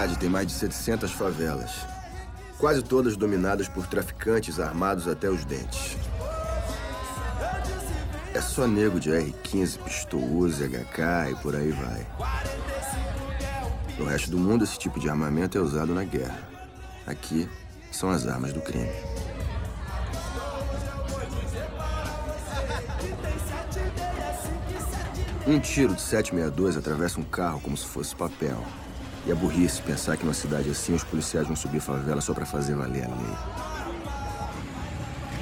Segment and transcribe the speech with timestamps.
[0.00, 1.72] Cidade tem mais de 700 favelas.
[2.56, 5.94] Quase todas dominadas por traficantes armados até os dentes.
[8.32, 12.06] É só nego de R-15, pistol Uzi, HK e por aí vai.
[13.98, 16.48] No resto do mundo, esse tipo de armamento é usado na guerra.
[17.06, 17.46] Aqui,
[17.92, 18.88] são as armas do crime.
[25.46, 28.64] Um tiro de 762 atravessa um carro como se fosse papel.
[29.26, 32.46] E é burrice pensar que numa cidade assim os policiais vão subir favela só pra
[32.46, 33.36] fazer valer a lei.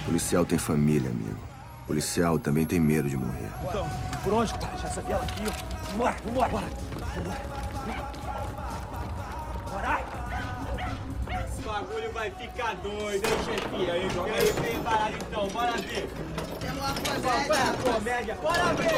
[0.04, 1.38] Policial tem família, amigo.
[1.86, 3.50] Policial também tem medo de morrer.
[3.62, 3.88] Então,
[4.22, 4.74] por onde, cara?
[4.74, 5.52] Essa viela aqui, ó.
[5.92, 6.66] Vambora, vambora, bora.
[9.70, 10.00] Bora.
[11.44, 13.92] Esse bagulho vai ficar doido, hein, chefia?
[13.92, 16.08] Aí, joga aí, preparado então, bora ver.
[17.22, 18.34] Qual é a comédia?
[18.36, 18.88] Bora ver!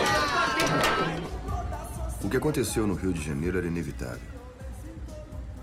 [2.23, 4.30] O que aconteceu no Rio de Janeiro era inevitável.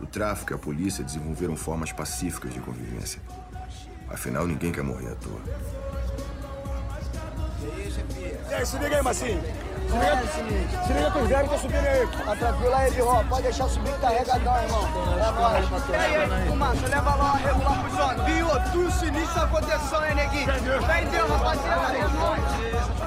[0.02, 3.22] O tráfico e a polícia desenvolveram formas pacíficas de convivência.
[4.09, 5.42] Afinal, ninguém quer morrer à toa.
[8.50, 9.42] E aí, se liga aí, Massinho.
[9.42, 12.08] Se liga, se liga com os velhos que estão subindo aí.
[12.08, 13.26] Tá tranquilo aí, Birro.
[13.26, 14.84] Pode deixar subir carregadão, irmão.
[15.17, 15.89] É nóis.
[15.89, 18.23] E aí, fumaça, leva lá, regular pro zona.
[18.23, 18.48] Viu?
[18.72, 20.48] Tudo sinistro acontecendo, hein, neguinho?
[20.48, 21.98] Vendeu, rapaziada.
[21.98, 23.07] É.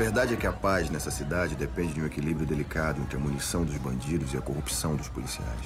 [0.00, 3.66] Verdade é que a paz nessa cidade depende de um equilíbrio delicado entre a munição
[3.66, 5.60] dos bandidos e a corrupção dos policiais.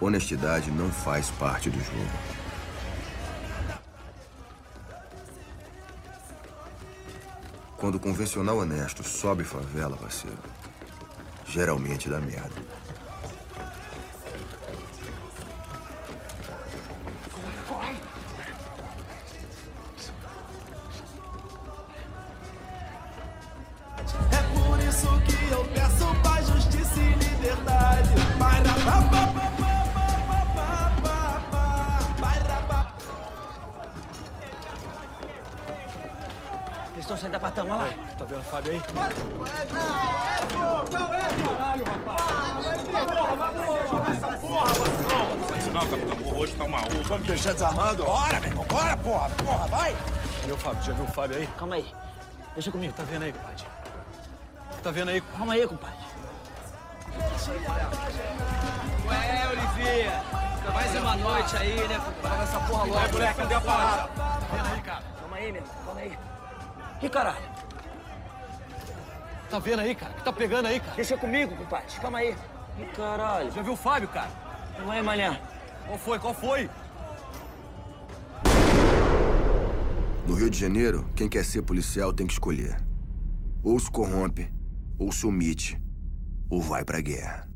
[0.00, 2.10] Honestidade não faz parte do jogo.
[7.76, 10.36] Quando o convencional honesto sobe favela, parceiro,
[11.46, 12.60] geralmente dá merda.
[52.54, 52.92] Deixa comigo.
[52.92, 53.64] Tá vendo aí, compadre?
[54.82, 55.20] Tá vendo aí?
[55.20, 55.96] Calma aí, compadre.
[59.06, 60.22] Ué, Olivia.
[60.72, 62.00] Mais uma noite aí, né?
[62.22, 62.98] Paga essa porra logo.
[62.98, 64.08] É, moleque, cadê a parada?
[64.08, 65.02] Tá vendo aí, cara?
[65.20, 65.62] Calma aí, meu.
[65.84, 66.18] Calma aí.
[67.02, 67.52] Ih, caralho.
[69.50, 70.12] Tá vendo aí, cara?
[70.12, 70.94] O que tá pegando aí, cara?
[70.96, 71.86] Deixa comigo, compadre.
[72.00, 72.36] Calma aí.
[72.78, 73.50] Ih, caralho.
[73.50, 74.30] Já viu o Fábio, cara?
[74.76, 75.40] Calma aí, mané.
[75.86, 76.18] Qual foi?
[76.18, 76.70] Qual foi?
[80.26, 82.76] No Rio de Janeiro, quem quer ser policial tem que escolher.
[83.60, 84.48] Ou se corrompe,
[84.96, 85.82] ou se omite,
[86.48, 87.48] ou vai pra guerra.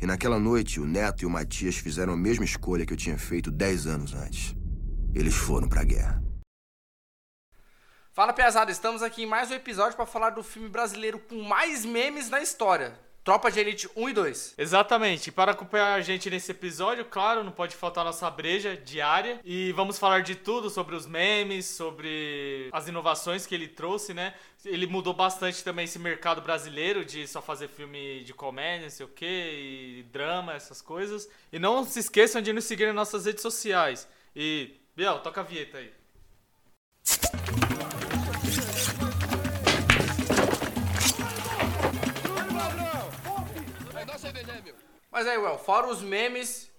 [0.00, 3.18] E naquela noite, o Neto e o Matias fizeram a mesma escolha que eu tinha
[3.18, 4.56] feito dez anos antes.
[5.14, 6.24] Eles foram pra guerra.
[8.14, 11.84] Fala, pesada, estamos aqui em mais um episódio para falar do filme brasileiro com mais
[11.84, 12.98] memes na história.
[13.24, 14.54] Tropa de Elite 1 e 2.
[14.58, 15.30] Exatamente.
[15.30, 19.40] Para acompanhar a gente nesse episódio, claro, não pode faltar nossa breja diária.
[19.44, 24.34] E vamos falar de tudo sobre os memes, sobre as inovações que ele trouxe, né?
[24.64, 29.06] Ele mudou bastante também esse mercado brasileiro de só fazer filme de comédia, não sei
[29.06, 31.28] o quê, e drama, essas coisas.
[31.52, 34.08] E não se esqueçam de nos seguir nas nossas redes sociais.
[34.34, 36.01] E, Biel, toca a vinheta aí.
[45.12, 46.70] Mas aí, Well, fora os memes,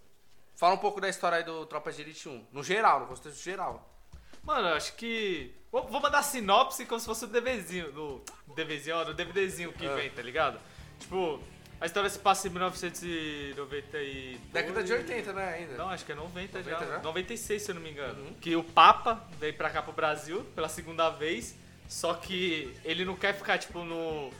[0.56, 2.48] fala um pouco da história aí do Tropa de Elite 1.
[2.52, 3.88] No geral, no contexto geral.
[4.44, 5.54] Mano, eu acho que.
[5.72, 7.92] Vou vou mandar sinopse como se fosse o DVzinho.
[7.92, 8.24] Do
[8.56, 9.94] DVzinho, ó, do DVDzinho que Ah.
[9.96, 10.60] vem, tá ligado?
[11.00, 11.40] Tipo,
[11.80, 14.40] a história se passa em 1992.
[14.52, 15.78] Década de 80, né, ainda?
[15.78, 16.92] Não, acho que é 90, 90 já.
[16.98, 17.02] já?
[17.02, 18.36] 96, se eu não me engano.
[18.42, 21.56] Que o Papa veio pra cá pro Brasil pela segunda vez.
[21.88, 24.32] Só que ele não quer ficar, tipo, no,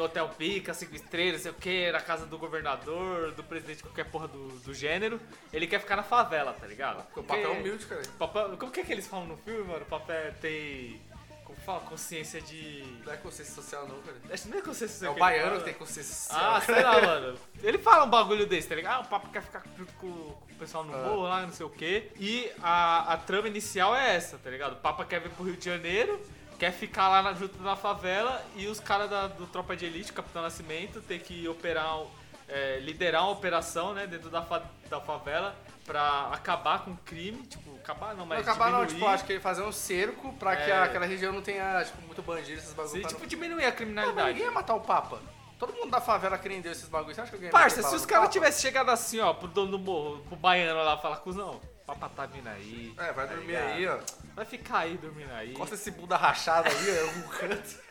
[0.00, 4.04] no Hotel Pica, cinco estrelas, sei o que, na casa do governador, do presidente, qualquer
[4.06, 5.20] porra do, do gênero.
[5.52, 7.04] Ele quer ficar na favela, tá ligado?
[7.04, 8.02] Porque o Papa é humilde, cara.
[8.18, 9.82] Papa- como que é que eles falam no filme, mano?
[9.82, 11.00] O Papa é- tem.
[11.44, 11.80] Como fala?
[11.80, 12.84] Consciência de.
[13.04, 14.16] Não é consciência social, não, cara.
[14.32, 15.12] Acho que não é consciência É social.
[15.12, 16.54] o que ele baiano que tem consciência social.
[16.54, 17.38] Ah, sei lá, mano.
[17.62, 18.94] Ele fala um bagulho desse, tá ligado?
[18.94, 19.62] Ah, o Papa quer ficar
[19.98, 20.98] com, o pessoal no Ah.
[20.98, 22.10] morro lá, não sei o quê.
[22.20, 24.74] E a, a trama inicial é essa, tá ligado?
[24.74, 26.20] O Papa quer vir pro Rio de Janeiro,
[26.60, 30.12] quer ficar lá na, junto na favela e os caras da- do Tropa de Elite,
[30.12, 32.00] Capitão Nascimento, tem que operar,
[32.46, 37.42] é, liderar uma operação, né, dentro da, fa- da favela pra acabar com o crime,
[37.44, 38.98] tipo, acabar não, mas Não acabar não, diminuir.
[39.00, 40.82] tipo, acho que ele fazer um cerco pra que É.
[40.82, 42.92] aquela região não tenha, tipo, muito bandido, esses bagulhos.
[43.02, 44.28] Sim, tipo, não- diminuir a Ah, criminalidade.
[44.28, 45.18] ninguém ia matar o Papa.
[45.58, 47.16] Todo mundo da favela crendeu esses bagulhos.
[47.16, 49.78] Você acha que alguém Parça, se os caras tivessem chegado assim, ó, pro dono do
[49.78, 51.60] morro, pro baiano lá, falar, cuzão,
[51.92, 52.94] o Papa tá vindo aí.
[52.98, 53.66] É, vai tá dormir ligado?
[53.72, 53.98] aí, ó.
[54.34, 55.52] Vai ficar aí dormindo aí.
[55.54, 57.90] Costa esse bunda rachada aí, ó, em algum canto.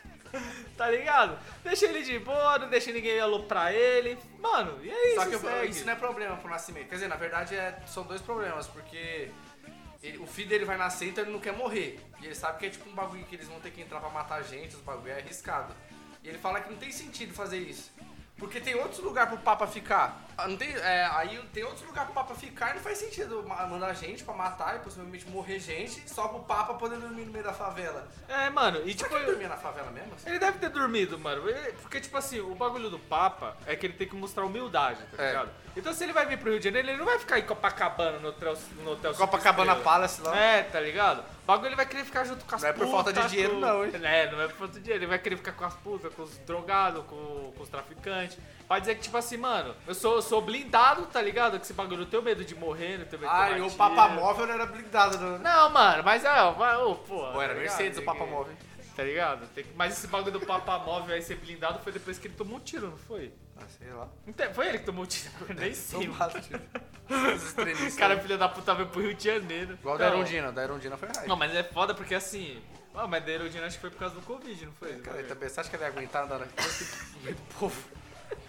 [0.76, 1.36] Tá ligado?
[1.64, 4.16] Deixa ele de boa, não deixa ninguém aloprar ele.
[4.38, 5.70] Mano, e é isso, Só que segue.
[5.72, 6.86] isso não é problema pro nascimento.
[6.88, 9.28] Quer dizer, na verdade é, são dois problemas, porque
[10.00, 11.98] ele- o filho dele vai nascer, então ele não quer morrer.
[12.20, 14.08] E ele sabe que é tipo um bagulho que eles vão ter que entrar pra
[14.08, 15.74] matar gente, os bagulho é arriscado.
[16.22, 17.90] E ele fala que não tem sentido fazer isso.
[18.40, 20.18] Porque tem outros lugares pro Papa ficar.
[20.36, 23.44] Ah, Não tem, é, aí tem outros lugares pro Papa ficar e não faz sentido
[23.46, 27.32] ma- mandar gente pra matar e possivelmente morrer gente só pro Papa poder dormir no
[27.32, 28.08] meio da favela.
[28.26, 29.14] É, mano, e tipo.
[29.14, 30.14] ele dormia na favela mesmo?
[30.14, 30.30] assim?
[30.30, 31.46] Ele deve ter dormido, mano.
[31.46, 35.02] Ele- Porque, tipo assim, o bagulho do Papa é que ele tem que mostrar humildade,
[35.14, 35.26] tá É.
[35.28, 35.50] ligado?
[35.80, 38.18] Então, se ele vai vir pro Rio de Janeiro, ele não vai ficar em Copacabana,
[38.18, 38.54] no hotel,
[38.84, 39.76] no hotel Copacabana.
[39.76, 40.36] Palace lá.
[40.38, 41.20] É, tá ligado?
[41.20, 43.28] O bagulho ele vai querer ficar junto com as Não é por putas, falta de
[43.28, 43.90] dinheiro, com- não, hein?
[44.02, 45.02] É, não é por falta de dinheiro.
[45.04, 48.38] Ele vai querer ficar com as putas, com os drogados, com, com os traficantes.
[48.68, 51.58] Pra dizer que, tipo assim, mano, eu sou, sou blindado, tá ligado?
[51.58, 53.70] Que esse bagulho, eu não tenho medo de morrer, não tenho medo Ah, de e
[53.70, 53.96] tomar o.
[53.96, 55.18] Papa Móvel não era blindado.
[55.18, 57.16] Não, Não, mano, mas é, vai, ô, pô.
[57.16, 57.60] Ou era tá?
[57.60, 58.54] Mercedes o Papa Móvel.
[58.96, 59.46] Tá ligado?
[59.54, 62.34] Tem que- Mas esse bagulho do Papa Móvel aí ser blindado foi depois que ele
[62.34, 63.32] tomou um tiro, não foi?
[63.56, 64.08] Ah, sei lá.
[64.36, 66.06] Tem- Foi ele que tomou o tiro, eu nem sei.
[66.06, 66.60] Tomado, tio.
[67.36, 67.94] Os extremistas.
[67.94, 69.74] O cara, filho da puta, veio pro Rio de Janeiro.
[69.74, 70.16] Igual da Não.
[70.18, 71.26] Erundina, da Erundina foi raiva.
[71.26, 72.60] Não, mas é foda porque assim.
[72.94, 74.94] Ah, mas da Erundina acho que foi por causa do Covid, não foi?
[75.00, 76.84] Cara, também, você acha que ele ia aguentar andar aqui
[77.16, 77.36] no meio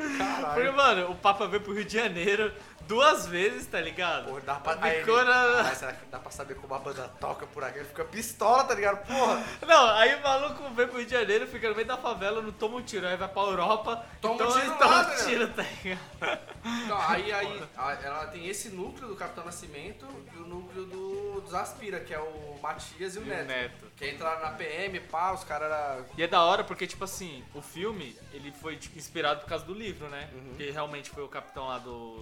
[0.02, 0.18] povo?
[0.18, 0.74] Porque, Caralho.
[0.76, 2.54] mano, o Papa veio pro Rio de Janeiro
[2.88, 4.26] duas vezes, tá ligado?
[4.26, 7.08] Porra, dá pra, Ficou aí, na- Mas será que dá pra saber como a banda
[7.20, 7.80] toca por aqui?
[7.80, 9.06] Ele fica pistola, tá ligado?
[9.06, 9.44] Porra.
[9.66, 12.52] Não, aí o maluco veio pro Rio de Janeiro, fica no meio da favela, não
[12.52, 15.14] toma um tiro, aí vai pra Europa, Toma então um tiro ele lá, toma né?
[15.22, 16.40] um tiro, tá ligado?
[16.86, 17.62] Então, aí, aí
[18.04, 22.20] ela tem esse núcleo do Capitão Nascimento e o núcleo do, dos Aspira, que é
[22.20, 23.48] o Matias e o E o Neto.
[23.48, 23.92] Neto.
[23.96, 26.06] Que entraram na PM, pá, os caras eram...
[26.18, 29.66] E é da hora porque, tipo assim, o filme, ele foi tipo, inspirado por causa
[29.66, 30.30] do livro, né?
[30.50, 32.16] Porque realmente foi o capitão lá do,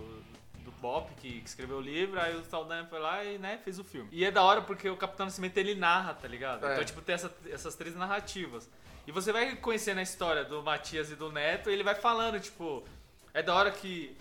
[0.63, 3.79] do Bop que, que escreveu o livro, aí o Saldanha foi lá e, né, fez
[3.79, 4.09] o filme.
[4.11, 6.65] E é da hora porque o Capitão Nascimento, ele narra, tá ligado?
[6.65, 6.73] É.
[6.73, 8.69] Então, tipo, tem essa- essas três narrativas.
[9.07, 12.39] E você vai conhecendo a história do Matias e do Neto, e ele vai falando,
[12.39, 12.83] tipo...
[13.33, 14.15] É da hora que...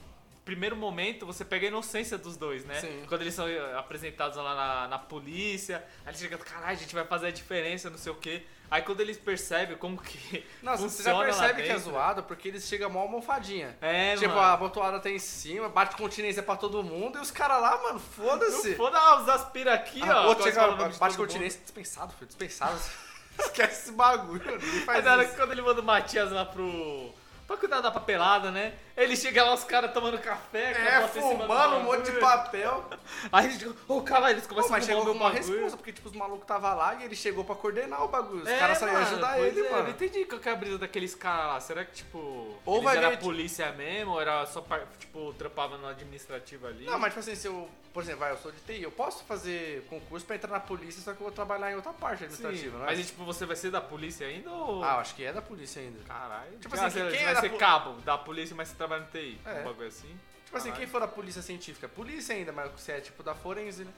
[0.45, 2.81] Primeiro momento, você pega a inocência dos dois, né?
[2.81, 3.05] Sim.
[3.07, 6.95] Quando eles são eh, apresentados lá na, na polícia, aí eles chegam, caralho, a gente
[6.95, 8.47] vai fazer a diferença, não sei o quê.
[8.71, 12.67] Aí quando eles percebem como que Nossa, você já percebe que é zoado porque eles
[12.67, 13.77] chegam mó almofadinha.
[13.81, 14.41] É, tipo, mano.
[14.41, 17.99] a botoada tá em cima, bate continência pra todo mundo e os caras lá, mano,
[17.99, 18.71] foda-se.
[18.71, 20.27] Não foda ah, os aspira aqui, Ah, ó.
[20.29, 21.17] outro chega, bate todo mundo.
[21.17, 22.79] continência, dispensado, filho, dispensado.
[23.39, 25.33] Esquece esse bagulho, Aí faz na hora isso.
[25.33, 27.13] que quando ele manda o Matias lá pro.
[27.49, 28.75] Pra cuidar da papelada, né?
[28.95, 32.85] Ele chega lá, os caras tomando café, É, do fumando um monte de papel.
[33.33, 35.53] Aí a gente, ô, caralho, eles Pô, começam mas a chegou com o uma bagulho.
[35.55, 38.43] responsa, porque tipo, os malucos tava lá e ele chegou pra coordenar o bagulho.
[38.43, 39.89] Os É, caras mano, ajudar ele, é, Eu não mano.
[39.91, 41.61] entendi qual que é a brisa daqueles caras lá.
[41.61, 44.13] Será que, tipo, Ou vai era ver, tipo- polícia mesmo?
[44.13, 44.63] Ou era só,
[44.99, 46.85] tipo, trampava no administrativo ali?
[46.85, 49.25] Não, mas tipo assim, se eu, por exemplo, vai, eu sou de TI, eu posso
[49.25, 52.25] fazer concurso pra entrar na polícia, só que eu vou trabalhar em outra parte Sim,
[52.27, 52.85] administrativa, né?
[52.89, 54.85] Mas, e, tipo, você vai ser da polícia ainda ou...
[54.85, 56.01] Ah, eu acho que é da polícia ainda.
[56.05, 56.59] Caralho.
[56.59, 59.41] Tipo assim, quem vai era ser po- cabo da polícia, mas você trabalha no TI.
[59.45, 59.61] É.
[59.61, 60.19] Um bagulho assim.
[60.45, 63.35] Tipo assim, quem for da polícia científica, é polícia ainda, mas você é tipo da
[63.35, 63.93] forense, né?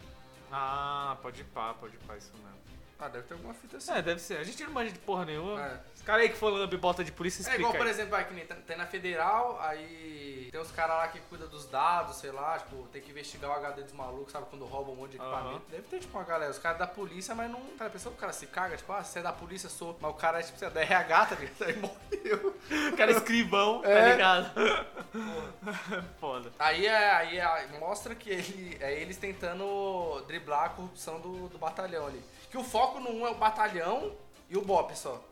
[0.51, 2.59] Ah, pode ir pá, pode ir pá, isso mesmo.
[3.01, 3.93] Ah, deve ter alguma fita assim.
[3.93, 4.37] É, deve ser.
[4.37, 5.59] A gente não manja de porra nenhuma.
[5.65, 5.81] É.
[5.97, 7.91] Os caras aí que for lambe bota de polícia, É explica igual, por aí.
[7.93, 12.31] exemplo, nem tem na federal, aí tem os caras lá que cuidam dos dados, sei
[12.31, 15.17] lá, tipo, tem que investigar o HD dos malucos, sabe, quando roubam um monte de
[15.19, 15.49] equipamento.
[15.57, 15.63] Aham.
[15.71, 17.61] Deve ter, tipo, uma galera, os caras da polícia, mas não.
[17.79, 19.97] Cara, pensou que o cara se caga, tipo, ah, você é da polícia, sou.
[20.01, 21.63] Mas o cara é, tipo, você é da RH, tá ligado?
[21.65, 22.57] Aí morreu.
[22.93, 24.13] O cara é escrivão, tá É.
[24.13, 24.51] ligado?
[26.21, 26.53] Foda.
[26.59, 31.59] Aí, é, aí é- mostra que ele, é eles tentando driblar a corrupção do, do
[31.59, 32.23] batalhão ali.
[32.51, 34.13] Que o foco no um é o batalhão
[34.49, 35.23] e o BOP só.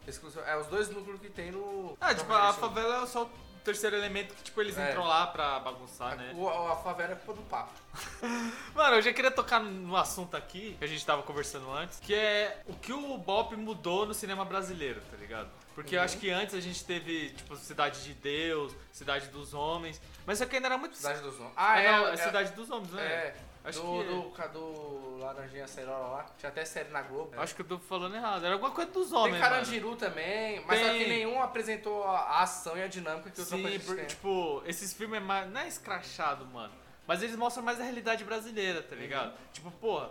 [0.47, 1.97] É os dois núcleos que tem no.
[2.01, 3.31] Ah, tipo, a favela é só o
[3.65, 4.89] terceiro elemento que, tipo, eles É.
[4.91, 6.33] entram lá pra bagunçar, né?
[6.37, 7.73] O- a favela é culpa do papo.
[8.75, 12.15] Mano, eu já queria tocar no assunto aqui, que a gente tava conversando antes, que
[12.15, 15.51] é o que o Bop mudou no cinema brasileiro, tá ligado?
[15.75, 16.05] Porque eu Uhum.
[16.05, 20.47] acho que antes a gente teve, tipo, Cidade de Deus, Cidade dos Homens, mas só
[20.47, 20.97] que ainda era muito...
[20.97, 21.53] Cidade dos Homens.
[21.57, 23.03] Ah, é, não, é- Cidade dos Homens, né?
[23.05, 23.37] É.
[23.65, 26.27] Acho do, que- do, ca- do Laranjinha Cerola lá.
[26.39, 27.39] Tinha até série na Globo.
[27.41, 29.43] Acho que eu tô falando errado, era alguma coisa dos Tem homens, mano.
[29.55, 30.99] Carandiru também, mas Tem.
[30.99, 34.07] que nenhum apresentou a ação e a dinâmica que o Tropa de Sim, porque, tem.
[34.09, 36.73] tipo, esses filmes é mais, não é escrachado, mano.
[37.07, 39.31] Mas eles mostram mais a realidade brasileira, tá ligado?
[39.31, 39.37] Uhum.
[39.53, 40.11] Tipo, porra,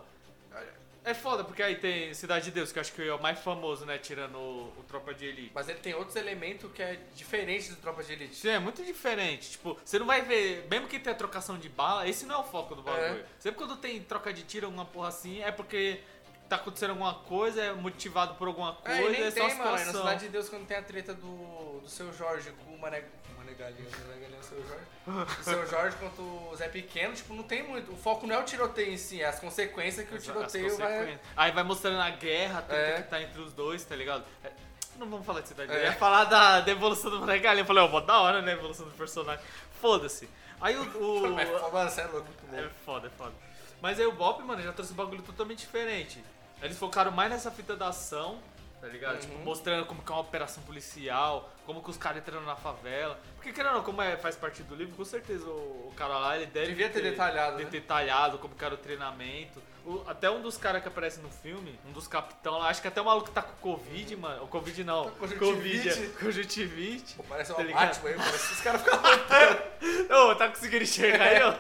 [1.08, 3.40] É foda, porque aí tem Cidade de Deus, que eu acho que é o mais
[3.40, 3.98] famoso, né?
[3.98, 5.52] Tirando o, o Tropa de Elite.
[5.56, 8.36] Mas ele tem outros elementos que é diferente do Tropa de Elite.
[8.36, 9.52] Sim, é muito diferente.
[9.52, 12.44] Tipo, você não vai ver, mesmo que tenha trocação de bala, esse não é o
[12.44, 13.22] foco do bagulho.
[13.22, 13.26] É.
[13.40, 16.02] Sempre quando tem troca de tiro, alguma porra assim, é porque
[16.50, 19.52] tá acontecendo alguma coisa, é motivado por alguma coisa, É, e é, nem só tem,
[19.52, 19.72] a mano.
[19.72, 20.02] Na situação.
[20.02, 23.04] Cidade de Deus, quando tem a treta do, do seu Jorge com o Mané.
[23.38, 24.86] Mané Galinha, Mané Galinha, seu Jorge.
[25.40, 27.92] O seu Jorge contra o Zé Pequeno, tipo, não tem muito.
[27.92, 30.78] O foco não é o tiroteio em si, é as consequências que o As tiroteio
[30.78, 31.20] vai.
[31.36, 33.02] Aí vai mostrando a guerra, a treta É.
[33.02, 34.24] que tá entre os dois, tá ligado?
[34.44, 34.52] É,
[34.98, 35.82] não vamos falar de Cidade de É.
[35.82, 37.62] Deus, ia falar da, da evolução do Mané Galinha.
[37.64, 39.44] Eu falei, ó, mó da hora, né, a evolução do personagem.
[39.80, 40.28] Foda-se.
[40.60, 40.82] Aí o...
[40.84, 41.22] o
[41.72, 43.34] mano, você é louco, É foda, é foda.
[43.80, 46.24] Mas aí o Bop, mano, já trouxe um bagulho totalmente diferente.
[46.62, 48.40] Eles focaram mais nessa fita da ação,
[48.82, 49.16] tá ligado?
[49.16, 49.20] Uhum.
[49.22, 53.20] Tipo, mostrando como que é uma operação policial, como que os caras entram na favela.
[53.36, 56.18] Porque, querendo ou não, como é, faz parte do livro, com certeza o, o cara
[56.18, 57.70] lá, ele deve Devia ter detalhado, ter né?
[57.70, 59.62] detalhado como que era o treinamento.
[59.86, 62.88] O- até um dos caras que aparece no filme, um dos capitão lá, acho que
[62.90, 64.44] até o maluco tá com Covid, mano.
[64.44, 65.90] O Covid não, Conjuntivite.
[65.90, 67.16] Covid, é, conjuntivite.
[67.30, 67.72] Parece Tá uma?
[67.72, 69.00] Batman aí, parece que os caras ficam
[70.32, 71.54] Ô, tá conseguindo enxergar aí, ó?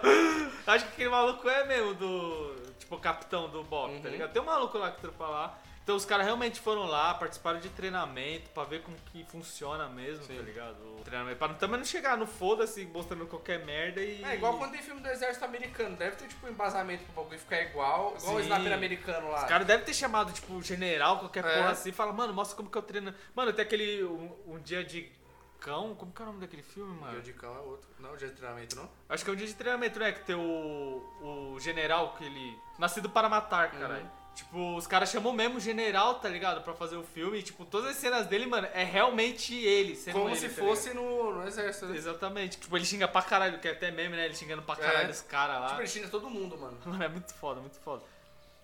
[0.71, 2.56] Acho que aquele maluco é mesmo do.
[2.87, 4.01] Tipo, o capitão do Bob, Uhum.
[4.01, 4.31] tá ligado?
[4.31, 5.57] Tem um maluco lá que trampa lá.
[5.83, 10.25] Então os caras realmente foram lá, participaram de treinamento pra ver como que funciona mesmo,
[10.25, 10.75] tá ligado?
[10.97, 11.37] O treinamento.
[11.37, 14.23] Pra também não chegar no foda-se, mostrando qualquer merda e.
[14.23, 17.39] É igual quando tem filme do exército americano, deve ter tipo um embasamento pro bagulho
[17.39, 18.43] ficar igual, igual o Sim.
[18.49, 19.39] sniper americano lá.
[19.43, 21.55] Os caras devem ter chamado, tipo, general, qualquer É.
[21.57, 23.13] porra assim, e fala, mano, mostra como que eu treino.
[23.35, 24.03] Mano, tem aquele.
[24.05, 25.09] Um, um dia de
[25.59, 25.95] cão.
[25.95, 27.13] Como que é o nome daquele filme, mano?
[27.13, 27.87] Dia de cão é outro.
[27.99, 28.89] Não, dia de treinamento não?
[29.09, 30.11] Acho que é um dia de treinamento, né?
[30.11, 32.57] Que tem o, o general que ele.
[32.79, 33.79] Nascido para matar, Uhum.
[33.79, 34.11] caralho.
[34.35, 36.61] Tipo, os caras chamam mesmo o general, tá ligado?
[36.63, 37.39] Pra fazer o filme.
[37.39, 39.95] E, tipo, todas as cenas dele, mano, é realmente ele.
[39.95, 41.87] sendo Como ele, se tá fosse no, no exército.
[41.87, 41.97] Né?
[41.97, 42.59] Exatamente.
[42.59, 44.25] Tipo, ele xinga pra caralho, que é até meme, né?
[44.25, 45.11] Ele xingando pra caralho É.
[45.11, 45.67] os caras lá.
[45.69, 46.77] Tipo, ele xinga todo mundo, mano.
[46.85, 48.03] Mano, é muito foda, muito foda.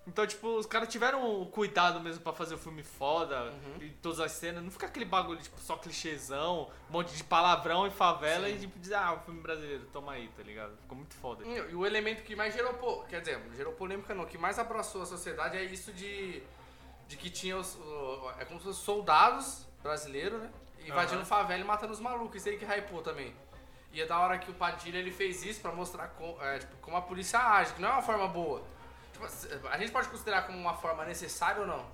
[0.05, 3.77] Então, tipo, os caras tiveram o cuidado mesmo pra fazer o filme foda, Uhum.
[3.81, 4.61] e todas as cenas.
[4.61, 8.55] Não fica aquele bagulho, tipo, só clichêzão, um monte de palavrão e favela Sim.
[8.55, 10.75] e, tipo, dizer, ah, o filme brasileiro, toma aí, tá ligado?
[10.81, 11.45] Ficou muito foda.
[11.45, 14.59] Hum, E o elemento que mais gerou, po- quer dizer, gerou polêmica não, que mais
[14.59, 16.43] abraçou a sociedade é isso de,
[17.07, 20.49] de que tinha os, o- é como se fossem soldados brasileiros, né?
[20.85, 21.25] Invadindo Aham.
[21.25, 23.33] favela e matando os malucos, isso aí que hypou também.
[23.93, 26.75] E é da hora que o Padilha ele fez isso pra mostrar co- é, tipo,
[26.81, 28.61] como a polícia age, que não é uma forma boa.
[29.71, 31.85] A gente pode considerar como uma forma necessária ou não?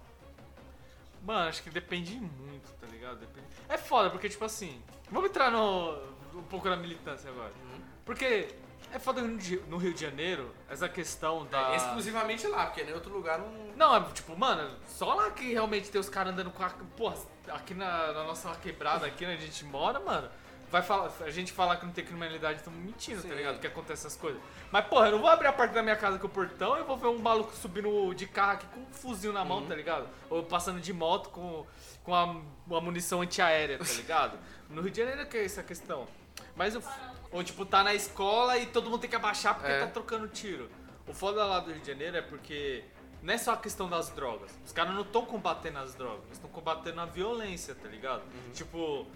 [1.24, 3.18] Mano, acho que depende muito, tá ligado?
[3.20, 3.46] Depende...
[3.68, 4.82] É foda, porque, tipo assim.
[5.12, 5.96] Vamos entrar no,
[6.34, 7.52] um pouco na militância agora.
[7.64, 7.82] Uhum.
[8.06, 8.56] Porque
[8.94, 11.74] é foda no Rio- no Rio de Janeiro, essa questão da.
[11.74, 13.50] É, exclusivamente lá, porque em outro lugar não.
[13.76, 16.70] Não, é tipo, mano, só lá que realmente tem os caras andando com a.
[16.96, 17.18] Porra,
[17.50, 20.30] aqui na, na nossa quebrada, aqui onde a gente mora, mano.
[20.72, 23.30] Vai falar, a gente falar que não tem criminalidade, estamos mentindo, Sim.
[23.30, 23.60] tá ligado?
[23.60, 24.40] Que acontece essas coisas.
[24.72, 26.84] Mas, porra, eu não vou abrir a porta da minha casa com o portão e
[26.84, 29.48] vou ver um maluco subindo de carro aqui com um fuzil na Uhum.
[29.48, 30.08] mão, tá ligado?
[30.30, 31.66] Ou passando de moto com,
[32.04, 32.24] com a,
[32.68, 34.38] uma munição antiaérea, tá ligado?
[34.70, 36.08] No Rio de Janeiro que é essa questão.
[36.56, 36.84] Mas, o,
[37.32, 39.80] ou tipo, tá na escola e todo mundo tem que abaixar porque É.
[39.80, 40.70] tá trocando tiro.
[41.08, 42.84] O foda lá do Rio de Janeiro é porque
[43.24, 44.52] não é só a questão das drogas.
[44.64, 48.22] Os caras não estão combatendo as drogas, eles estão combatendo a violência, tá ligado?
[48.54, 49.08] Tipo,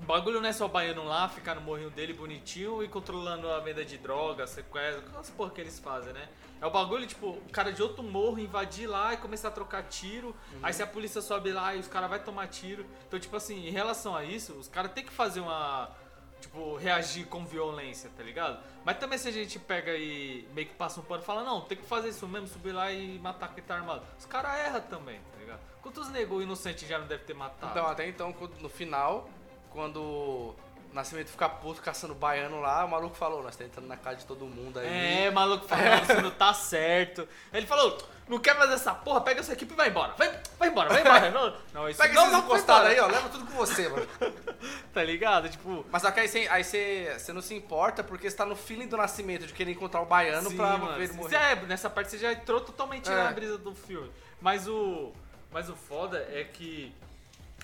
[0.00, 3.48] o bagulho não é só o baiano lá, ficar no morrinho dele bonitinho e controlando
[3.50, 6.28] a venda de drogas, sequestro, aquelas porra que eles fazem, né?
[6.60, 9.84] É o bagulho, tipo, o cara de outro morro invadir lá e começar a trocar
[9.84, 10.34] tiro.
[10.62, 12.86] Aí se a polícia sobe lá e os caras vão tomar tiro.
[13.06, 15.90] Então, tipo assim, em relação a isso, os caras têm que fazer uma.
[16.40, 18.62] Tipo, reagir com violência, tá ligado?
[18.84, 21.62] Mas também se a gente pega e meio que passa um pano e fala, não,
[21.62, 24.02] tem que fazer isso mesmo, subir lá e matar quem tá armado.
[24.18, 25.60] Os caras erram também, tá ligado?
[25.80, 27.72] Quantos negros inocentes já não deve ter matado?
[27.72, 29.30] Então, até então, no final,
[29.74, 30.54] quando o
[30.94, 34.24] Nascimento fica puto caçando baiano lá, o maluco falou, nós tá entrando na casa de
[34.26, 35.24] todo mundo aí.
[35.26, 37.28] É, maluco falando, você não tá certo.
[37.52, 40.14] Ele falou, não quer fazer essa porra, pega essa equipe e vai embora.
[40.16, 41.30] Vai, vai embora, vai embora.
[41.32, 44.06] Não, não isso Pega não, esses encostados aí, ó, leva tudo com você, mano.
[44.94, 45.48] Tá ligado?
[45.48, 48.46] Tipo, Mas só que aí você aí você- você não se importa porque você tá
[48.46, 51.14] no feeling do nascimento de querer encontrar o baiano sim, pra mano, ver ele você-
[51.18, 51.36] morrer.
[51.36, 53.14] é, nessa parte você já entrou totalmente É.
[53.24, 54.08] na brisa do filme.
[54.40, 55.12] Mas o,
[55.50, 56.94] mas o foda é que,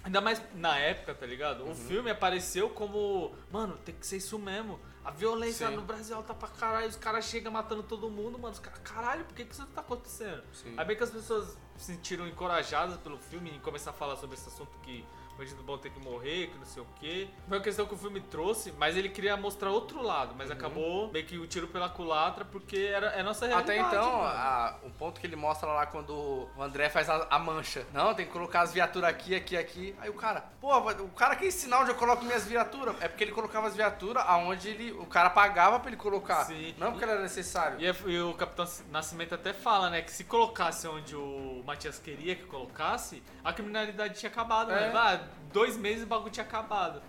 [0.03, 1.65] ainda mais na época, tá ligado?
[1.65, 1.73] Uhum.
[1.73, 4.79] O filme apareceu como, mano, tem que ser isso mesmo.
[5.05, 5.77] A violência Sim.
[5.77, 8.53] no Brasil alta pra caralho, os caras chegam matando todo mundo, mano.
[8.53, 10.43] Os caras, caralho, por que, que isso tá acontecendo?
[10.53, 10.75] Sim.
[10.77, 14.49] Aí bem que as pessoas sentiram encorajadas pelo filme em começar a falar sobre esse
[14.49, 15.05] assunto que
[15.41, 17.29] o bandido bom tem que morrer, que não sei o quê.
[17.49, 21.11] Foi uma questão que o filme trouxe, mas ele queria mostrar outro lado, mas acabou
[21.11, 23.79] meio que o tiro pela culatra porque era é nossa realidade.
[23.81, 27.39] Até então, a- o ponto que ele mostra lá quando o André faz a, a
[27.39, 27.87] mancha.
[27.93, 29.95] Não, tem que colocar as viaturas aqui, aqui, aqui.
[29.99, 32.95] Aí o cara, pô, o cara quer ensinar onde eu coloco minhas viaturas.
[33.01, 36.45] É porque ele colocava as viaturas aonde ele, o cara pagava pra ele colocar.
[36.45, 36.75] Sim.
[36.77, 37.81] Não porque era necessário.
[37.81, 41.99] E, é- e o Capitão Nascimento até fala, né, que se colocasse onde o Matias
[41.99, 44.75] queria que colocasse, a criminalidade tinha acabado, É.
[44.75, 44.93] né?
[44.95, 45.21] Ah,
[45.53, 47.03] dois meses o bagulho tinha acabado.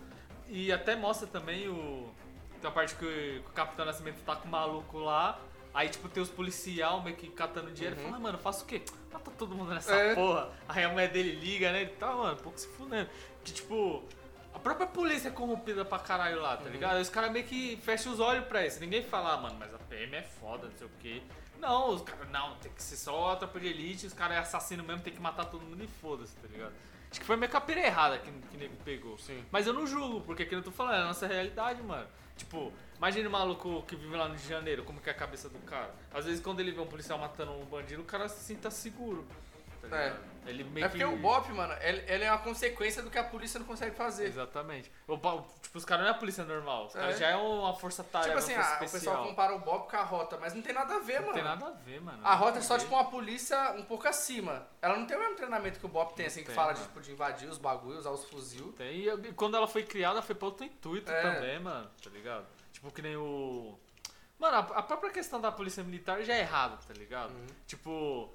[0.48, 2.12] E até mostra também o.
[2.60, 5.38] Tem a parte que o Capitão Nascimento tá com o maluco lá.
[5.74, 8.66] Aí, tipo, tem os policial meio que catando dinheiro e fala, ah, mano, faço o
[8.66, 8.82] quê?
[9.10, 9.98] Mata todo mundo nessa Uhum.
[9.98, 10.14] É.
[10.14, 10.50] porra.
[10.68, 11.80] Aí a mulher dele liga, né?
[11.80, 13.08] Ele tá, mano, pouco se fudendo.
[13.42, 14.04] Que, tipo,
[14.52, 16.64] a própria polícia é corrompida pra caralho lá, Uhum.
[16.64, 16.96] tá ligado?
[16.96, 18.78] Aí os caras meio que fecham os olhos pra isso.
[18.80, 21.22] Ninguém fala, ah, mano, mas a PM é foda, não sei o quê.
[21.58, 24.40] Não, os caras, não, tem que ser só a tropa de elite, os caras é
[24.40, 26.74] assassino mesmo, tem que matar todo mundo e foda-se, tá ligado?
[27.12, 29.18] Acho que foi meio que a pera errada que, que o nego pegou.
[29.18, 29.44] Sim.
[29.50, 32.06] Mas eu não julgo, porque que eu tô falando, é a nossa realidade, mano.
[32.38, 35.14] Tipo, imagine o maluco que vive lá no Rio de Janeiro, como que é a
[35.14, 35.94] cabeça do cara.
[36.10, 39.26] Às vezes quando ele vê um policial matando um bandido, o cara se sinta seguro.
[39.88, 40.04] Tá É.
[40.08, 40.32] ligado?
[40.44, 41.08] Ele meio É porque que...
[41.08, 44.26] o BOP, mano, ele, ele é uma consequência do que a polícia não consegue fazer.
[44.26, 44.90] Exatamente.
[45.06, 45.16] O,
[45.62, 46.98] tipo, os caras não é a polícia normal, os É.
[46.98, 49.88] caras já é uma força tarefa, Tipo assim, força ah, o pessoal compara o BOP
[49.88, 51.34] com a rota, mas não tem nada a ver, Não mano.
[51.34, 52.18] tem nada a ver, mano.
[52.26, 54.66] A rota é só a tipo uma polícia um pouco acima.
[54.82, 56.82] Ela não tem o mesmo treinamento que o BOP tem, assim, que tem, fala de,
[56.82, 58.72] tipo, de invadir os bagulhos, usar os fuzil.
[58.72, 61.22] Tem, e e quando ela foi criada, foi pra outro intuito É.
[61.22, 62.46] também, mano, tá ligado?
[62.72, 63.78] Tipo, que nem o...
[64.40, 67.30] Mano, a, a própria questão da polícia militar já é errada, tá ligado?
[67.30, 67.46] Uhum.
[67.64, 68.34] Tipo,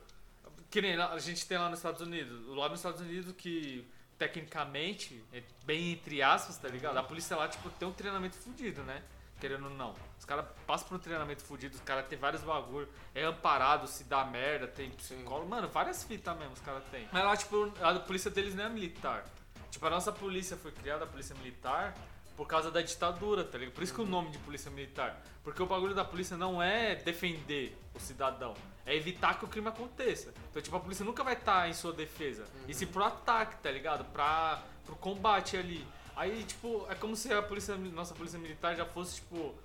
[0.69, 2.47] que nem a gente tem lá nos Estados Unidos.
[2.47, 6.97] Lá nos Estados Unidos que, tecnicamente, é bem entre aspas, tá ligado?
[6.97, 9.03] A polícia lá, tipo, tem um treinamento fudido, né?
[9.39, 9.93] Querendo ou não.
[10.17, 14.03] Os caras passam por um treinamento fudido, os caras têm vários bagulho, é amparado, se
[14.03, 15.47] dá merda, tem psicólogo.
[15.47, 17.07] Mano, várias fitas mesmo os caras têm.
[17.11, 19.25] Mas lá, tipo, a polícia deles não é militar.
[19.69, 21.95] Tipo, a nossa polícia foi criada, a polícia militar,
[22.37, 23.73] por causa da ditadura, tá ligado?
[23.73, 25.19] Por isso que o nome de polícia militar.
[25.43, 28.53] Porque o bagulho da polícia não é defender o cidadão,
[28.85, 30.31] é evitar que o crime aconteça.
[30.51, 32.45] Então, tipo, a polícia nunca vai estar em sua defesa.
[32.67, 34.05] E se pro ataque, tá ligado?
[34.13, 35.85] Pra, pro combate ali.
[36.15, 39.55] Aí, tipo, é como se a polícia, nossa polícia militar já fosse, tipo,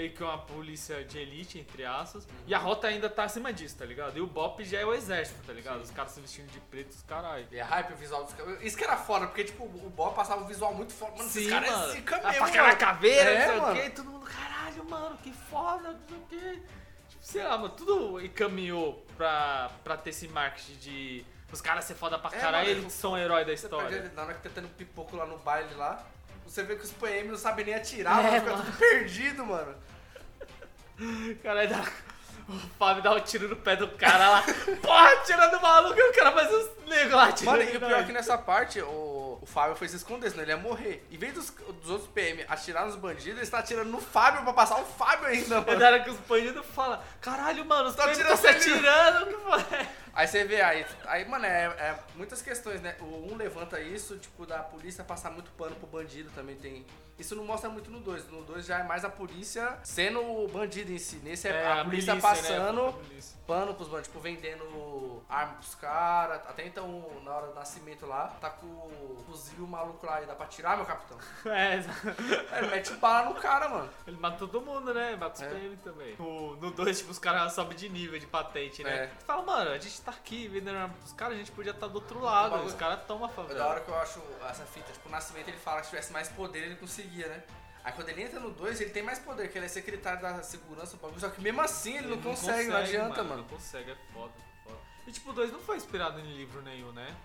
[0.00, 2.26] meio que uma polícia de elite, entre aspas.
[2.46, 4.16] E a rota ainda tá acima disso, tá ligado?
[4.16, 5.80] E o BOP já é o exército, tá ligado?
[5.82, 7.46] Os caras se vestindo de preto, os caralho.
[7.52, 8.62] E é hype o visual dos caras.
[8.62, 11.12] Isso que era foda, porque, tipo, o BOP passava um visual muito foda.
[11.18, 12.76] Mano, esses caras é zica A mesmo, faca na mano.
[12.78, 13.74] caveira, É, não sei o mano.
[13.82, 13.90] quê.
[13.90, 16.62] Todo mundo, caralho, mano, que foda, não sei o quê.
[17.10, 21.94] Tipo, sei lá, mano, tudo encaminhou pra, pra ter esse marketing de os caras ser
[21.94, 23.88] foda pra É, caralho, mano, eles são o herói da história.
[23.88, 26.06] perde- Na hora que tá tendo pipoco lá no baile lá,
[26.46, 28.64] você vê que os PM não sabem nem atirar, É, mano, fica mano.
[28.64, 29.74] tudo perdido, mano.
[31.42, 31.84] Caralho, dá...
[32.48, 34.44] o Fábio dá um tiro no pé do cara lá.
[34.82, 37.56] Porra, tirando o maluco, e o cara faz uns negros lá tirando.
[37.58, 40.42] Mano, e o pior é que nessa parte, o, o Fábio foi se esconder, senão
[40.42, 41.06] ele ia morrer.
[41.10, 44.52] Em vez dos, dos outros PM atirar nos bandidos, ele está atirando no Fábio pra
[44.52, 45.78] passar o Fábio ainda, É mano.
[45.78, 49.22] da hora que os bandidos falam, caralho, mano, os Tá caras estão se ele." atirando,
[49.22, 49.86] o que foi?
[50.12, 52.96] Aí você vê, aí, aí mano, é, é muitas questões, né?
[53.00, 56.84] O um levanta isso, tipo, da polícia passar muito pano pro bandido também tem.
[57.18, 58.28] Isso não mostra muito no 2.
[58.30, 61.16] No 2 já é mais a polícia sendo o bandido em si.
[61.16, 62.20] Nesse é, É, a, a polícia né?
[62.20, 63.36] passando A polícia.
[63.46, 66.40] pano pros bandidos, tipo, vendendo arma pros caras.
[66.48, 70.34] Até então, na hora do nascimento lá, tá com o fuzil maluco lá e dá
[70.34, 71.18] pra tirar, meu capitão.
[71.44, 71.74] É,
[72.52, 73.90] Aí ele mete bala no cara, mano.
[74.06, 75.14] Ele mata todo mundo, né?
[75.16, 75.48] Mata os É.
[75.50, 76.16] PM também.
[76.18, 79.04] No- No 2, tipo, os caras sobem de nível de patente, né?
[79.04, 79.06] É.
[79.08, 81.86] Você fala, mano, a gente tá aqui vendendo arma pros caras, a gente podia estar
[81.88, 82.50] do outro lado.
[82.50, 85.12] bagulho- Os caras tomam a É da hora que eu acho essa fita, tipo, o
[85.12, 87.42] Nascimento ele fala que se tivesse mais poder ele conseguia, né?
[87.82, 90.42] Aí quando ele entra no 2, ele tem mais poder, que ele é secretário da
[90.42, 93.36] segurança, o bagulho, só que mesmo assim ele, não, consegue, não adianta, mano.
[93.42, 94.32] Não consegue, é foda,
[94.64, 94.76] foda.
[95.06, 97.16] E tipo, o 2 não foi inspirado em livro nenhum, né?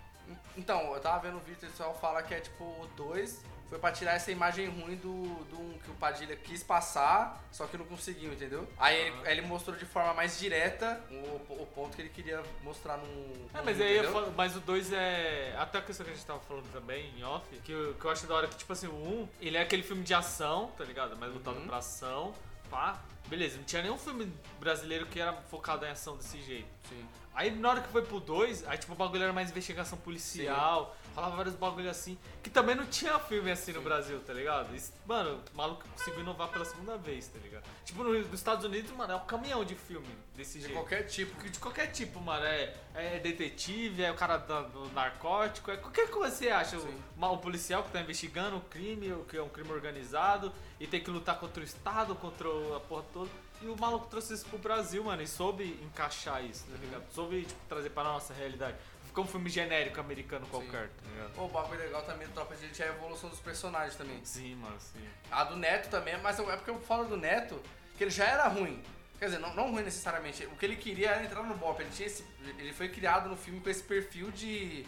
[0.56, 3.78] Então, eu tava vendo o vídeo, o pessoal fala que é tipo o 2 foi
[3.78, 7.84] pra tirar essa imagem ruim do, do que o Padilha quis passar, só que não
[7.84, 8.66] conseguiu, entendeu?
[8.78, 11.14] Aí ele, aí ele mostrou de forma mais direta o,
[11.62, 13.46] o ponto que ele queria mostrar num.
[13.52, 15.54] É, mas aí falo- mas o 2 é.
[15.58, 18.10] Até a questão que a gente tava falando também em off, que eu, que eu
[18.10, 20.70] acho da hora que, tipo assim, o 1, um, ele é aquele filme de ação,
[20.78, 21.16] tá ligado?
[21.16, 21.66] Mais voltado Uhum.
[21.66, 22.32] pra ação,
[22.70, 23.00] pá.
[23.28, 26.68] Beleza, não tinha nenhum filme brasileiro que era focado em ação desse jeito.
[26.88, 27.04] Sim.
[27.34, 30.96] Aí na hora que foi pro 2, aí tipo o bagulho era mais investigação policial,
[31.16, 34.74] falava vários bagulho assim, que também não tinha filme assim no Brasil, tá ligado?
[34.76, 37.64] Isso- mano, o maluco conseguiu inovar pela segunda vez, tá ligado?
[37.86, 40.74] Tipo, no- nos Estados Unidos, mano, é um caminhão de filme desse De jeito.
[40.74, 41.48] qualquer tipo.
[41.48, 42.44] De qualquer tipo, mano.
[42.44, 46.76] É, é detetive, é o cara do narcótico, é qualquer coisa que você acha.
[46.76, 47.02] O, Sim.
[47.16, 50.86] ma- o policial que tá investigando o crime, o que é um crime organizado, e
[50.86, 53.30] tem que lutar contra o Estado, contra o- a porra toda.
[53.62, 57.04] E o maluco trouxe isso pro Brasil, mano, e soube encaixar isso, tá ligado?
[57.10, 58.76] Soube, tipo, trazer pra nossa realidade.
[59.16, 61.32] Ficar um filme genérico americano qualquer, tá ligado?
[61.34, 64.20] Pô, o bagulho legal também do Tropa de Elite é a evolução dos personagens também.
[64.24, 65.02] Sim, mano, sim.
[65.30, 67.60] A do Neto também, mas é porque eu falo do Neto,
[67.96, 68.82] que ele já era ruim.
[69.18, 70.44] Quer dizer, não, não ruim necessariamente.
[70.46, 71.80] O que ele queria era entrar no Bop.
[71.80, 72.22] Ele, tinha esse,
[72.58, 74.84] ele foi criado no filme com esse perfil de,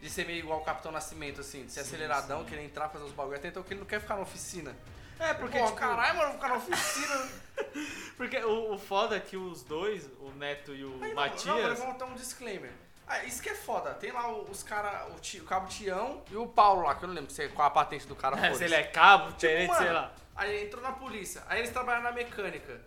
[0.00, 3.12] de ser meio igual o Capitão Nascimento, assim, de ser aceleradão, querer entrar, fazer os
[3.12, 3.36] bagulho.
[3.36, 4.76] Até então que ele não quer ficar na oficina.
[5.20, 7.28] É, porque, Pô, tipo, caralho, mano, vou ficar na oficina.
[8.16, 11.44] porque o, o foda é que os dois, o Neto e o Aí, não, Matias...
[11.44, 12.72] Não, mas vamos dar um disclaimer.
[13.08, 13.94] Ah, isso que é foda.
[13.94, 17.14] Tem lá os caras, o, o Cabo Tião e o Paulo lá, que eu não
[17.14, 18.36] lembro se é- qual a patente do cara.
[18.36, 18.58] É, foda-se.
[18.58, 20.12] se ele é cabo, Tipo, gerente, sei mano, lá.
[20.36, 22.80] Aí ele entrou na polícia, aí eles trabalham na mecânica.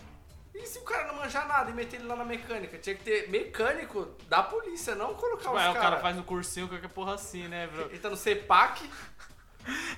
[0.53, 2.77] E se o cara não manjar nada e meter ele lá na mecânica?
[2.77, 5.89] Tinha que ter mecânico da polícia, não colocar Tipo, os aí o caras.
[5.89, 7.83] cara faz um cursinho, qualquer porra assim, né, bro?
[7.83, 8.89] Ele tá no CEPAC.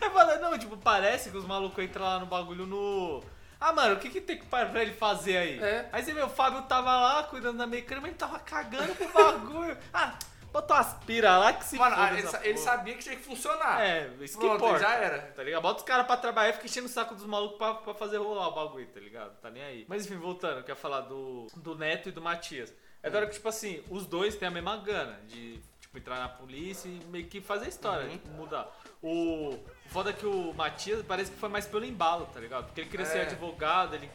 [0.02, 3.24] É foda, não, tipo, parece que os malucos entram lá no bagulho no.
[3.66, 5.58] Ah, mano, o que, que tem que pra ele fazer aí?
[5.64, 5.88] É.
[5.90, 9.08] Aí você vê, o Fábio tava lá cuidando da mecânica, mas ele tava cagando pro
[9.08, 9.78] bagulho.
[9.94, 10.20] ah,
[10.52, 13.80] bota umas pira lá que se Mano, ah, ele, ele sabia que tinha que funcionar.
[13.82, 14.80] É, isso que importa.
[14.80, 15.20] já era.
[15.34, 15.62] Tá ligado?
[15.62, 18.18] Bota os caras pra trabalhar e fica enchendo o saco dos malucos pra, pra fazer
[18.18, 19.32] rolar o bagulho, tá ligado?
[19.40, 19.86] Tá nem aí.
[19.88, 22.74] Mas enfim, voltando, eu quero falar do, do Neto e do Matias.
[23.02, 26.20] É da hora que, tipo assim, os dois têm a mesma gana de, tipo, entrar
[26.20, 28.12] na polícia e meio que fazer a história, Uhum.
[28.12, 28.70] tipo, mudar.
[29.02, 29.58] O
[29.90, 32.66] foda é que o Matias parece que foi mais pelo embalo, tá ligado?
[32.66, 33.22] Porque ele queria ser É.
[33.24, 34.10] advogado, ele...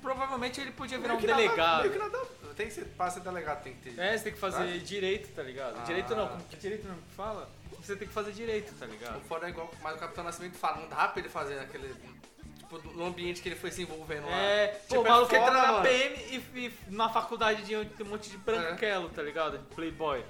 [0.00, 1.80] Provavelmente ele podia virar um nada- delegado.
[1.80, 4.00] meio que nada- tem que ser, pra ser delegado tem que ter.
[4.00, 4.84] É, você tem que fazer Tá?
[4.84, 5.76] direito, tá ligado?
[5.78, 5.84] Ah.
[5.84, 7.48] Direito não, como que direito não fala?
[7.80, 9.18] Você tem que fazer direito, tá ligado?
[9.18, 11.94] O foda é igual, mas o Capitão Nascimento fala, não dá pra ele fazer aquele.
[12.58, 14.36] Tipo, no ambiente que ele foi se envolvendo lá.
[14.36, 15.80] É, Tipo, pô, o maluco foda, entra na.
[15.80, 19.58] PM e, e na faculdade de onde tem um monte de branquelo, tá ligado?
[19.58, 20.22] De playboy.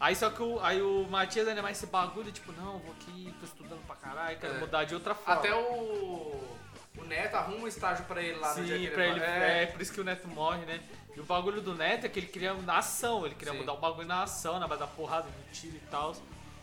[0.00, 3.32] Aí só que o, aí o Matias ainda mais esse bagulho, tipo, não, vou aqui,
[3.40, 4.58] tô estudando pra caralho, quero É.
[4.58, 5.40] mudar de outra forma.
[5.40, 6.42] Até o.
[6.96, 9.20] O Neto arruma um estágio pra ele lá no dia que Sim, ele pra ele,
[9.20, 9.66] vai- é.
[9.66, 10.80] por isso que o Neto morre, né?
[11.16, 13.60] E o bagulho do Neto é que ele queria na ação, ele queria Sim.
[13.60, 16.14] mudar o bagulho na ação, na base da porrada, do tiro e tal.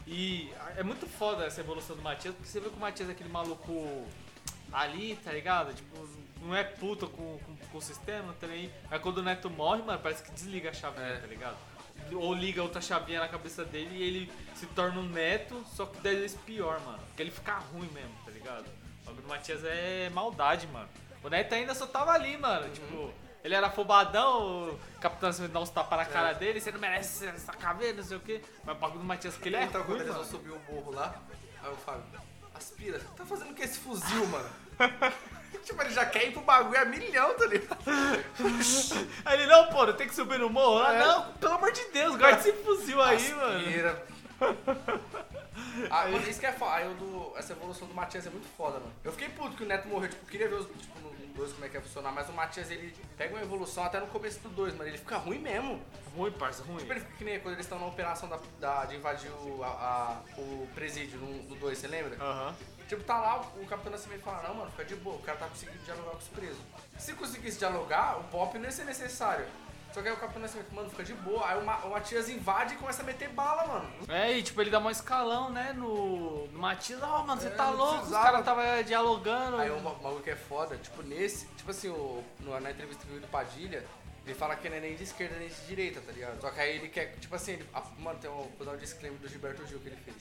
[0.08, 3.12] E é muito foda essa evolução do Matias, porque você vê que o Matias é
[3.12, 4.06] aquele maluco
[4.72, 5.74] ali, tá ligado?
[5.74, 6.08] Tipo,
[6.42, 8.72] não é puta com, com, com o sistema, tá nem.
[8.90, 11.18] Aí quando o Neto morre, mano, parece que desliga a chavinha, É.
[11.18, 11.58] tá ligado?
[12.16, 16.00] Ou liga outra chavinha na cabeça dele e ele se torna um neto, só que
[16.02, 17.00] 10 vezes pior, mano.
[17.08, 18.66] Porque ele fica ruim mesmo, tá ligado?
[19.02, 20.88] O bagulho do Matias é maldade, mano.
[21.24, 22.66] O Neto ainda só tava ali, mano.
[22.66, 22.72] Uhum.
[22.74, 26.08] Tipo, ele era afobadão, o Capitão Nascimento dá uns tapas na É.
[26.08, 28.42] cara dele, você não merece essa caveira, não sei o quê.
[28.64, 30.32] Mas o bagulho do Matias que ele é então, ruim, quando eles vão mano.
[30.32, 31.16] subir o morro lá,
[31.64, 32.04] aí o Fábio,
[32.56, 34.50] aspira, tá fazendo o que esse fuzil, mano?
[35.64, 37.78] tipo, ele já quer ir pro bagulho a milhão, tá ligado?
[39.26, 40.80] Aí ele, não, pô, eu tenho que subir no morro.
[40.80, 41.00] Ah, É.
[41.00, 43.58] não, pelo amor de Deus, guarda esse fuzil aí, mano.
[43.60, 44.06] Aspira.
[45.90, 46.74] Ah, mano, isso que é foda.
[46.76, 48.92] Aí o do, essa evolução do Matias é muito foda, mano.
[49.04, 51.66] Eu fiquei puto que o Neto morreu, tipo, queria ver os, tipo, no 2 como
[51.66, 54.50] é que ia funcionar, mas o Matias ele pega uma evolução até no começo do
[54.50, 54.90] 2, mano.
[54.90, 55.82] Ele fica ruim mesmo.
[56.16, 56.78] Ruim, parça, ruim.
[56.78, 59.64] Tipo, ele fica que nem quando eles estão na operação da, da- de invadir o,
[59.64, 62.18] a- a- o presídio no, no 2, você lembra?
[62.24, 62.56] Aham.
[62.92, 65.38] Tipo, tá lá, o, o Capitão Nascimento fala, não, mano, fica de boa, o cara
[65.38, 66.58] tá conseguindo dialogar com os presos.
[66.98, 69.46] Se conseguisse dialogar, o pop não ia ser necessário.
[69.94, 71.48] Só que aí o Capitão Nascimento, mano, fica de boa.
[71.48, 73.90] Aí o, Ma- o Matias invade e começa a meter bala, mano.
[74.10, 77.02] É, e tipo, ele dá um escalão, né, no, no Matias.
[77.02, 79.56] Ó, mano, você É, tá louco, os caras tava dialogando.
[79.56, 83.28] Aí o maluco que é foda, tipo, nesse, tipo assim, o, no- na entrevista do
[83.30, 83.86] Padilha,
[84.26, 86.42] ele fala que não é nem de esquerda nem de direita, tá ligado?
[86.42, 88.78] Só que aí ele quer, tipo assim, ele, a- mano, tem um, vou dar um
[88.78, 90.18] disclaimer do Gilberto Gil que ele fez.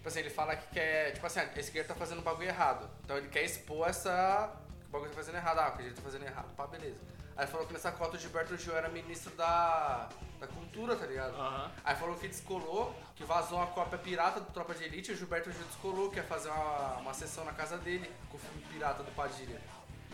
[0.00, 2.88] Tipo assim, ele fala que quer, tipo assim, a esquerda tá fazendo um bagulho errado.
[3.04, 5.58] Então ele quer expor essa, que o bagulho tá fazendo errado.
[5.58, 6.96] Ah, que a gente tá fazendo errado, pá, beleza.
[7.36, 10.08] Aí falou que nessa cota o Gilberto Gil era ministro da,
[10.40, 11.34] da cultura, tá ligado?
[11.34, 11.70] Aham.
[11.84, 15.16] Aí falou que descolou, que vazou uma cópia pirata do Tropa de Elite, e o
[15.18, 18.62] Gilberto Gil descolou, que ia fazer uma, uma sessão na casa dele com o filme
[18.72, 19.60] pirata do Padilha.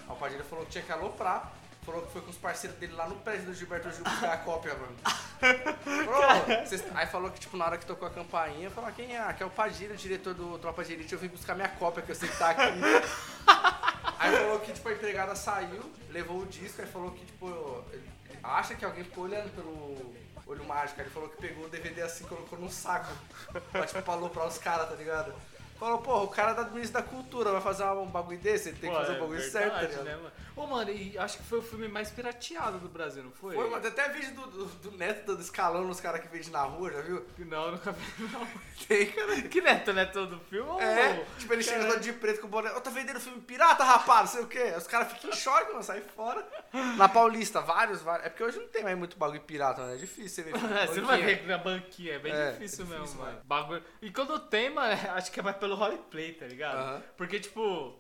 [0.09, 1.53] Aí o Padilha falou que tinha que aloprar,
[1.87, 4.37] falou que foi com os parceiros dele lá no prédio do Gilberto Gil buscar a
[4.39, 4.97] cópia, mano.
[6.05, 9.15] Falou, "Cês-" aí falou que, tipo, na hora que tocou a campainha, falou, "Ah, quem
[9.15, 9.21] é?
[9.21, 12.03] Aqui é o Padilha, o diretor do Tropa de Elite, eu vim buscar minha cópia,
[12.03, 12.63] que eu sei que tá aqui.
[14.19, 17.85] Aí falou que, tipo, a empregada saiu, levou o disco, aí falou que, tipo,
[18.43, 20.15] acha que alguém ficou olhando pelo
[20.47, 21.01] olho mágico.
[21.01, 23.13] Aí ele falou que pegou o DVD assim e colocou num saco.
[23.71, 25.35] Pra, tipo, falou pra os caras, tá ligado?
[25.79, 28.91] Falou, porra, o cara da ministro da cultura vai fazer um bagulho desse, ele tem
[28.91, 30.33] que Pô, fazer o é bagulho verdade, certo, tá né, mano?
[30.57, 33.55] Ô, mano, e acho que foi o filme mais pirateado do Brasil, não foi?
[33.55, 36.51] Foi, mas tem até vídeo do, do, do Neto dando escalão nos caras que vende
[36.51, 37.27] na rua, já viu?
[37.41, 38.49] Não, nunca vi, não.
[38.89, 39.43] Tem, cara.
[39.43, 40.81] Que neto, neto do filme?
[40.81, 41.39] É, ô?
[41.39, 41.95] tipo, ele chega Caralho.
[41.95, 42.71] todo de preto com o boné.
[42.73, 44.75] Ô, tá vendendo filme pirata, rapaz, não sei o quê.
[44.77, 46.47] Os caras ficam em choque, mano, sai fora.
[46.97, 48.27] Na Paulista, vários, vários.
[48.27, 49.95] É porque hoje não tem mais muito bagulho pirata, mano.
[49.95, 50.57] É difícil você ver.
[50.75, 53.33] É, você não vai ver na banquinha, é bem É, difícil é mesmo, difícil, mano.
[53.33, 53.45] mano.
[53.45, 53.83] Bagulho.
[54.01, 56.77] E quando tem, mano, acho que é mais pelo roleplay, tá ligado?
[56.79, 57.03] Aham.
[57.17, 57.99] Porque, tipo.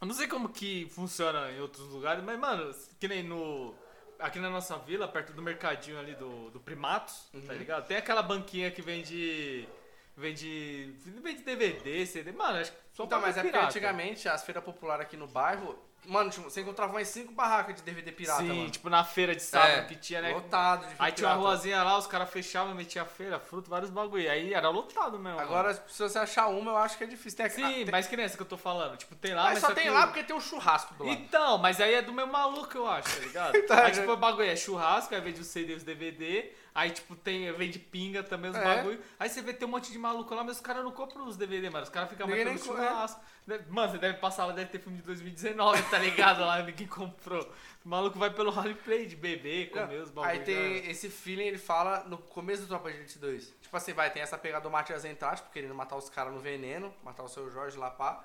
[0.00, 3.74] Eu não sei como que funciona em outros lugares, mas, mano, que nem no.
[4.18, 7.42] aqui na nossa vila, perto do mercadinho ali do, do Primatos, Uhum.
[7.46, 7.86] tá ligado?
[7.86, 9.68] Tem aquela banquinha que vende.
[10.16, 10.94] Vende.
[11.22, 12.32] Vende DVD, CD.
[12.32, 13.66] Mano, acho que só Então, mas é porque pirata.
[13.68, 17.82] antigamente as feiras populares aqui no bairro, mano, tipo, você encontrava umas 5 barracas de
[17.82, 18.70] DVD pirata, Sim, mano.
[18.70, 20.32] tipo na feira de sábado É, que tinha, né?
[20.32, 21.36] lotado de Aí tinha uma pirata.
[21.38, 24.30] ruazinha lá, os caras fechavam, metiam a feira, fruto, vários bagulho.
[24.30, 25.38] Aí era lotado mesmo.
[25.38, 25.80] Agora, mano.
[25.88, 27.36] se você achar uma, eu acho que é difícil.
[27.36, 28.96] Tem, Sim, ah, tem- mas que nem essa que eu tô falando.
[28.96, 31.18] Tipo, tem lá, mas mas só tem que- lá porque tem um churrasco do lado.
[31.20, 33.52] Então, mas aí é do mesmo maluco, eu acho, tá ligado?
[33.66, 34.12] Tá, aí, tipo, né?
[34.12, 37.78] o bagulho é churrasco, aí vende os CD e os DVD, aí, tipo, tem, vende
[37.78, 38.62] pinga também, os É.
[38.64, 39.02] bagulho.
[39.18, 41.36] Aí você vê, tem um monte de maluco lá, mas os caras não compram os
[41.36, 41.84] DVD, mano.
[41.84, 42.76] Os caras ficam mais pelo nem co- é.
[42.88, 43.20] churrasco.
[43.68, 46.40] Mano, você deve passar lá, deve ter filme de 2019, tá ligado?
[46.40, 47.42] Lá, ninguém comprou.
[47.84, 50.30] O maluco vai pelo roleplay de beber, comer os bagulho.
[50.32, 53.54] Aí tem esse feeling, ele fala no começo do Tropa de Elite 2.
[53.62, 56.38] Tipo assim, vai, tem essa pegada do Matias entrar, tipo, querendo matar os caras no
[56.40, 58.22] veneno, matar o seu Jorge lá, pá.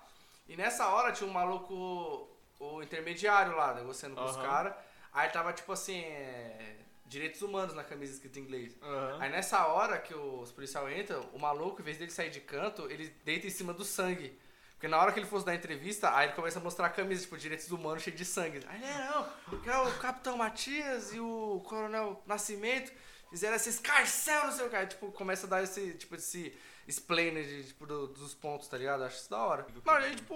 [0.48, 2.30] E nessa hora tinha um maluco,
[2.60, 4.46] o intermediário lá, negociando com os Aham.
[4.46, 4.74] caras.
[5.14, 8.76] Aí tava, tipo assim, é, direitos humanos na camisa escrita em inglês.
[8.82, 9.18] Aham.
[9.22, 12.90] Aí nessa hora que os policial entram, o maluco, em vez dele sair de canto,
[12.90, 14.38] ele deita em cima do sangue.
[14.74, 17.22] Porque na hora que ele fosse dar entrevista, aí ele começa a mostrar a camisa,
[17.22, 18.60] tipo, direitos humanos cheio de sangue.
[18.68, 22.92] Aí, é, não, que é o Capitão Matias e o Coronel Nascimento
[23.30, 24.76] fizeram esse escarcel, não sei o que.
[24.76, 26.54] Aí, tipo, começa a dar esse, tipo, esse
[26.88, 29.04] explainer de, tipo, do- dos pontos, tá ligado?
[29.06, 29.66] Acho isso da hora.
[29.84, 30.36] Mas aí, tipo,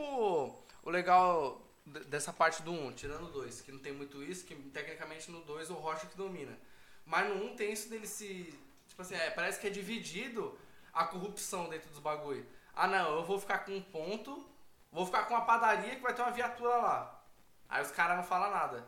[0.84, 1.62] o legal
[2.08, 5.42] dessa parte do 1, tirando o 2, que não tem muito isso, que tecnicamente no
[5.42, 6.58] 2 o Rocha que domina.
[7.06, 8.58] Mas no 1 tem isso dele se.
[8.88, 10.58] Tipo assim, é, parece que é dividido
[10.94, 12.46] a corrupção dentro dos bagulho.
[12.76, 14.48] Ah não, eu vou ficar com um ponto,
[14.92, 17.24] vou ficar com uma padaria que vai ter uma viatura lá.
[17.68, 18.88] Aí os caras não falam nada.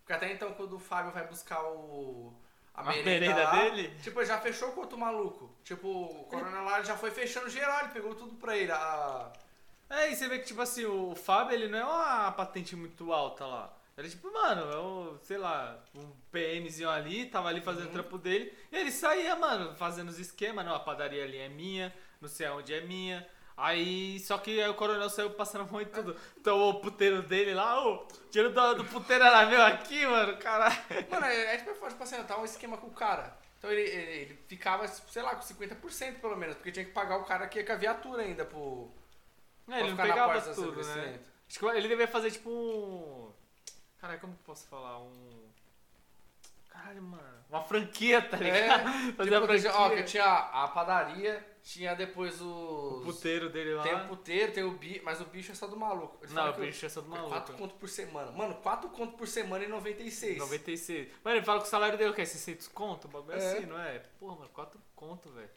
[0.00, 2.32] Porque até então quando o Fábio vai buscar o.
[2.74, 3.94] A, A merenda, merenda lá, dele?
[4.02, 5.54] Tipo, já fechou com outro maluco.
[5.62, 8.72] Tipo, o coronel lá já foi fechando geral, ele pegou tudo pra ele.
[8.72, 9.30] A...
[9.92, 13.12] É, e você vê que, tipo assim, o Fábio, ele não é uma patente muito
[13.12, 13.76] alta lá.
[13.96, 18.16] Ele, tipo, mano, é o, sei lá, um PMzinho ali, tava ali fazendo o trampo
[18.16, 18.52] dele.
[18.72, 20.64] E ele saía, mano, fazendo os esquemas.
[20.64, 23.26] Não, a padaria ali é minha, não sei aonde é minha.
[23.54, 26.16] Aí, só que aí o coronel saiu passando a mão e tudo.
[26.40, 30.74] Então o puteiro dele lá, ô, tiro do, do puteiro era meu aqui, mano, caralho.
[31.10, 33.36] Mano, é, é tipo, tipo assim, tá um esquema com o cara.
[33.58, 37.18] Então ele, ele, ele ficava, sei lá, com 50% pelo menos, porque tinha que pagar
[37.18, 38.90] o cara que ia com a viatura ainda pro.
[39.72, 41.20] É, ele não pegava tudo, né?
[41.48, 43.32] Acho que ele devia fazer, tipo, um...
[43.98, 44.98] Caralho, como que eu posso falar?
[45.00, 45.50] Um...
[46.68, 47.44] Caralho, mano.
[47.50, 48.88] Uma franquia, tá ligado?
[48.88, 49.72] É, Fazer tipo, franquia.
[49.74, 52.42] ó, que tinha a padaria, tinha depois os...
[52.46, 53.82] O puteiro dele lá.
[53.82, 56.18] Tem o puteiro, tem o bicho, mas o bicho é só do maluco.
[56.24, 57.28] Ele Não, o bicho é só do maluco.
[57.28, 58.32] 4 conto por semana.
[58.32, 60.38] Mano, 4 conto por semana em 96.
[60.38, 61.08] 96.
[61.22, 62.24] Mano, ele fala que o salário dele é o quê?
[62.24, 63.04] 600 conto?
[63.04, 63.52] O bagulho é É.
[63.52, 63.98] assim, não é?
[64.18, 65.50] Porra, mano, 4 conto, velho.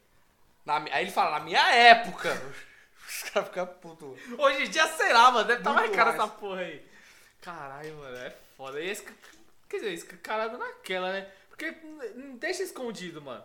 [0.66, 2.30] Na aí ele fala, na minha época.
[3.08, 4.18] Os caras ficam putos.
[4.38, 6.20] Hoje em dia, sei lá, mano, deve estar mais caro mais.
[6.20, 6.86] essa porra aí.
[7.40, 8.80] Caralho, mano, é foda.
[8.80, 9.04] E esse,
[9.68, 11.30] quer dizer, esse caralho naquela, né?
[11.48, 11.74] Porque
[12.38, 13.44] deixa escondido, mano.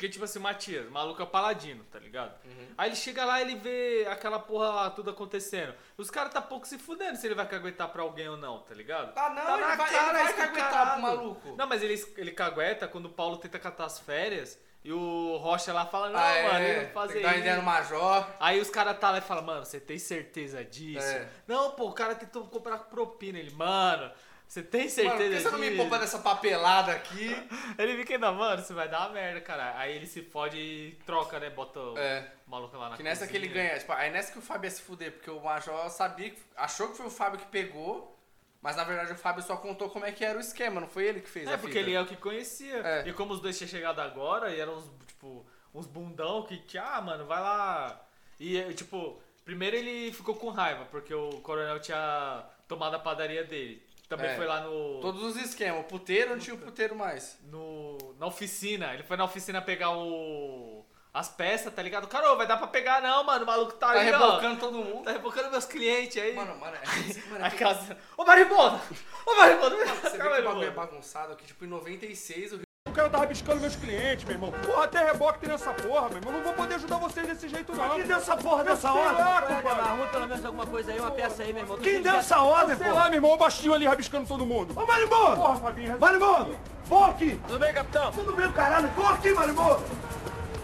[0.00, 2.32] Porque, tipo assim, o Matias, o maluco é paladino, tá ligado?
[2.46, 2.68] Uhum.
[2.78, 5.74] Aí ele chega lá ele vê aquela porra lá, tudo acontecendo.
[5.98, 8.74] Os caras tá pouco se fudendo se ele vai caguetar pra alguém ou não, tá
[8.74, 9.12] ligado?
[9.14, 11.54] Ah, não, Tá ele vai, cara, ele vai caguetar pro maluco.
[11.54, 15.72] Não, mas ele, ele cagueta quando o Paulo tenta catar as férias e o Rocha
[15.72, 17.62] lá fala, não, Ah, é, mano, ele tem não fazer que dar uma ideia no
[17.62, 18.26] Major.
[18.40, 21.06] Aí os caras tá lá e falam, mano, você tem certeza disso?
[21.06, 21.28] É.
[21.46, 23.38] Não, pô, o cara tentou comprar propina.
[23.38, 24.10] Ele, mano,
[24.48, 25.42] você tem certeza Mano, por que disso?
[25.50, 27.28] você não me poupa dessa papelada aqui?
[27.78, 29.78] Ele fica ainda, mano, você vai dar uma merda, cara.
[29.78, 31.50] Aí ele se fode e troca, né?
[31.50, 32.26] Bota o É.
[32.48, 33.64] maluco lá na Que nessa que ele cozinha.
[33.68, 33.78] ganha.
[33.78, 36.88] Tipo, aí nessa que o Fábio ia se fuder, porque o Major sabia, que, achou
[36.88, 38.18] que foi o Fábio que pegou,
[38.62, 41.06] mas na verdade o Fábio só contou como é que era o esquema, não foi
[41.06, 42.76] ele que fez a É, porque ele é o que conhecia.
[42.78, 43.08] É.
[43.08, 46.76] E como os dois tinham chegado agora, e eram uns, tipo, uns bundão que, que,
[46.78, 48.00] ah, mano, vai lá.
[48.38, 53.82] E, tipo, primeiro ele ficou com raiva, porque o coronel tinha tomado a padaria dele.
[54.08, 54.36] Também É.
[54.36, 54.98] foi lá no.
[55.00, 55.82] Todos os esquemas.
[55.82, 57.38] O puteiro não tinha o puteiro mais.
[57.44, 58.92] no, na oficina.
[58.92, 60.79] Ele foi na oficina pegar o.
[61.12, 62.06] As peças, tá ligado?
[62.06, 63.42] Cara, ô, vai dar pra pegar não, mano.
[63.42, 64.98] O maluco tá, Tá aí, rebocando todo mundo.
[65.00, 65.02] ó.
[65.02, 66.34] Tá rebocando meus clientes aí.
[66.36, 67.98] Mano, mano, é, mano, a casa.
[68.16, 68.80] Ô, Maribondo!
[69.26, 69.76] Ô, Maribondo!
[69.76, 70.70] Você vê que o bagulho é Maribondo!
[70.72, 74.52] bagunçado aqui, tipo, em 96 o O cara tá rabiscando meus clientes, meu irmão.
[74.52, 76.32] Porra, até reboque tem nessa porra, meu irmão.
[76.32, 77.90] Não vou poder ajudar vocês desse jeito, não.
[77.90, 79.24] Quem deu essa porra dessa Sei ordem?
[79.24, 79.80] lá, compadre.
[79.80, 81.78] Arruma pelo menos alguma coisa aí, uma peça aí, meu irmão.
[81.78, 82.94] Quem deu essa ordem, Sei pô?
[82.94, 83.32] lá, meu irmão.
[83.32, 84.80] O baixinho ali rabiscando todo mundo.
[84.80, 85.36] Ô, Marimbondo!
[85.36, 85.98] Porra, Fabinho.
[85.98, 86.56] Marimbondo!
[86.84, 87.40] Vou aqui!
[87.48, 88.12] Tudo bem, capitão?
[88.12, 88.86] Tudo bem, caralho?
[88.90, 89.84] Vou aqui, Marimbondo!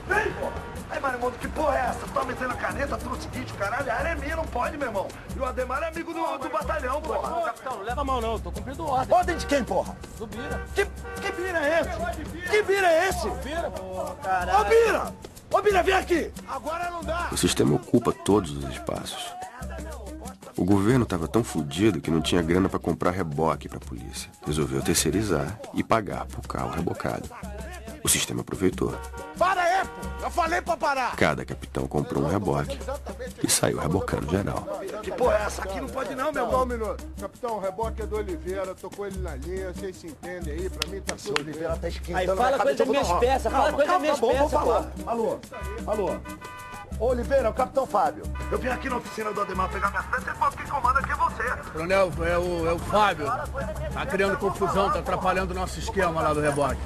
[0.08, 0.50] Vem, pô!
[0.88, 1.98] Aí, Marimbondo, que porra é essa?
[1.98, 4.76] Tu tá metendo a caneta, tu no seguinte, caralho, a área é minha, não pode,
[4.76, 5.08] meu irmão.
[5.34, 7.42] E o Ademar é amigo do, do batalhão, porra.
[7.46, 9.16] Capitão, não leva a mão não, tô cumprindo ordem.
[9.16, 9.96] Ordem de quem, porra?
[10.16, 10.64] Do Bira.
[10.74, 12.50] Que, que bira é esse?
[12.50, 13.28] Que bira é esse?
[13.42, 14.68] Bira, pô, Ô, caralho.
[14.68, 15.12] Bira!
[15.50, 16.32] Ô, Bira, vem aqui!
[16.48, 17.28] Agora não dá!
[17.32, 19.34] O sistema ocupa todos os espaços.
[20.56, 24.30] O governo estava tão fudido que não tinha grana para comprar reboque para a polícia.
[24.46, 27.28] Resolveu terceirizar e pagar por carro rebocado.
[28.06, 28.94] O sistema aproveitou.
[29.36, 30.24] Para aí, pô!
[30.26, 31.16] Eu falei pra parar!
[31.16, 32.78] Cada capitão comprou um reboque
[33.42, 34.64] e saiu rebocando geral.
[35.02, 35.80] Que porra é essa aqui?
[35.80, 36.56] Não pode não, meu irmão.
[36.56, 37.04] Só um minuto.
[37.20, 40.70] Capitão, o reboque é do Oliveira, tô com ele na linha, vocês se entendem aí,
[40.70, 43.90] pra mim tá tudo Oliveira tá esquentando Aí fala coisa das minhas peças, fala coisa
[43.90, 44.92] das minhas tá bom, vou peças, falar.
[45.04, 45.40] Alô,
[45.84, 46.20] alô.
[47.00, 48.22] Ô, Oliveira, é o Capitão Fábio.
[48.52, 51.10] Eu vim aqui na oficina do Ademar pegar minhas peças e falou que comanda aqui
[51.10, 51.70] é você.
[51.72, 53.26] Coronel, é o, é o Fábio.
[53.26, 56.80] Tá criando confusão, tá atrapalhando o nosso esquema lá do reboque.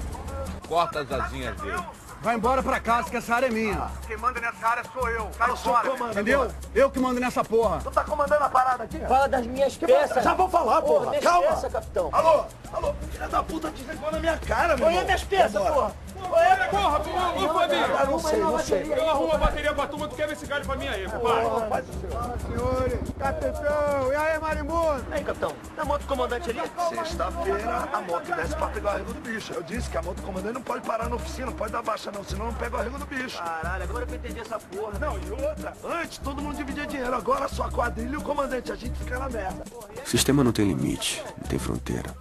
[0.71, 1.85] Corta as asinhas dele.
[2.23, 3.91] Vai embora pra casa que essa área é minha.
[4.07, 5.31] Quem manda nessa área sou eu.
[5.39, 5.89] Sai Eu sou fora.
[5.89, 6.51] comando, entendeu?
[6.75, 7.79] Eu que mando nessa porra.
[7.83, 8.99] Tu tá comandando a parada aqui?
[8.99, 10.23] Fala das minhas Que peças.
[10.23, 11.19] Já vou falar, Porra, porra.
[11.21, 11.49] Calma.
[11.49, 12.11] peças, capitão.
[12.13, 12.95] Alô, alô.
[13.11, 15.05] Filha da puta desligou na minha cara, meu Olha irmão.
[15.07, 15.73] minhas peças, Vambora.
[15.73, 15.93] porra.
[16.21, 18.11] Porra, porra, porra, ô Fabinho.
[18.11, 18.93] Não sei, não sei.
[18.95, 21.69] Eu arrumo a bateria pra turma, tu quer ver esse galho pra mim aí, compadre?
[21.71, 22.11] Faz o seu.
[22.51, 25.07] Senhores, capitão, e aí, Marimundo?
[25.11, 25.53] Aí, capitão.
[25.75, 26.61] Tem moto comandante ali?
[26.95, 29.53] Sexta-feira a moto desce pra pegar o arrego do bicho.
[29.55, 32.10] Eu disse que a moto comandante não pode parar na oficina, não pode dar baixa
[32.11, 33.39] não, senão não pega o arrego do bicho.
[33.39, 34.99] Caralho, agora eu entendi essa porra.
[34.99, 38.73] Não, e outra, antes todo mundo dividia dinheiro, agora só a quadrilha e o comandante,
[38.73, 39.65] a gente fica na merda.
[40.05, 42.15] O sistema não tem limite, não tem fronteira.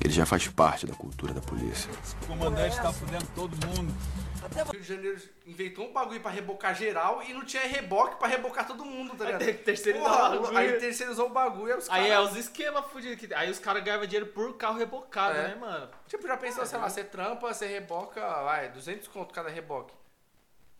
[0.00, 1.90] Ele já faz parte da cultura da polícia.
[2.22, 3.92] O comandante tá fudendo todo mundo.
[4.68, 8.28] O Rio de Janeiro inventou um bagulho pra rebocar geral e não tinha reboque pra
[8.28, 9.42] rebocar todo mundo, tá ligado?
[9.42, 10.58] Aí terceirizar Porra.
[10.58, 13.18] Aí terceirizou o bagulho, aí os Aí é caras- os esquemas fudidos.
[13.26, 15.48] que- Aí os caras ganhavam dinheiro por carro rebocado, É.
[15.48, 15.90] né, mano?
[16.06, 19.92] Tipo, já pensou, sei lá, você trampa, você reboca, vai, 200 conto cada reboque.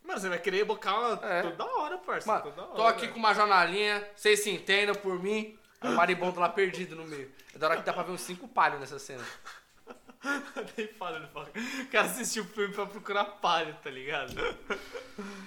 [0.05, 1.43] Mano, você vai querer rebocar É.
[1.43, 2.27] toda hora, parça.
[2.31, 2.75] Mano, toda hora.
[2.77, 5.59] tô aqui com uma jornalinha, vocês se entendam por mim.
[5.83, 7.31] O maribondo lá perdido no meio.
[7.55, 9.23] É da hora que dá pra ver uns cinco palhos nessa cena.
[10.77, 11.51] Nem fala, não fala.
[11.83, 14.35] O cara assistiu o filme pra procurar palho, tá ligado?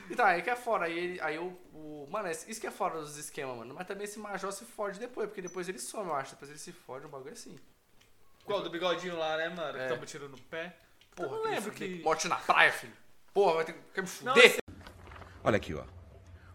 [0.09, 0.85] Então, aí que é fora.
[0.85, 3.75] Aí, ele- aí o, o- Mano, isso que é fora dos esquemas, mano.
[3.75, 6.31] Mas também esse Major se fode depois, porque depois ele some, eu acho.
[6.31, 7.55] Depois ele se fode, um bagulho assim.
[8.43, 8.61] Qual?
[8.63, 9.77] Do bigodinho lá, né, mano?
[9.77, 9.83] É.
[9.83, 10.75] Que tava tirando no pé.
[11.15, 12.01] Porra, eu não lembro que...
[12.03, 12.93] Morte na praia, filho.
[13.31, 14.43] Porra, vai ter que me Não, fuder.
[14.45, 14.57] esse-
[15.43, 15.83] Olha aqui, ó.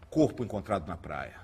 [0.09, 1.39] Corpo encontrado na praia.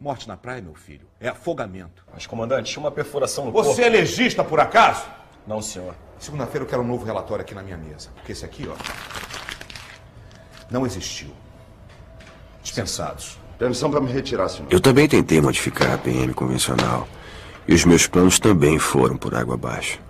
[0.00, 2.04] Morte na praia, meu filho, é afogamento.
[2.12, 3.82] Mas, comandante, tinha uma perfuração no Você corpo.
[3.82, 5.06] é legista, por acaso?
[5.46, 5.94] Não, senhor.
[6.18, 8.10] Segunda-feira eu quero um novo relatório aqui na minha mesa.
[8.14, 8.74] Porque esse aqui, ó.
[10.70, 11.34] Não existiu.
[12.62, 13.38] Dispensados.
[13.58, 14.72] Permissão para me retirar, senhor.
[14.72, 17.06] Eu também tentei modificar a PM convencional.
[17.68, 20.00] E os meus planos também foram por água abaixo.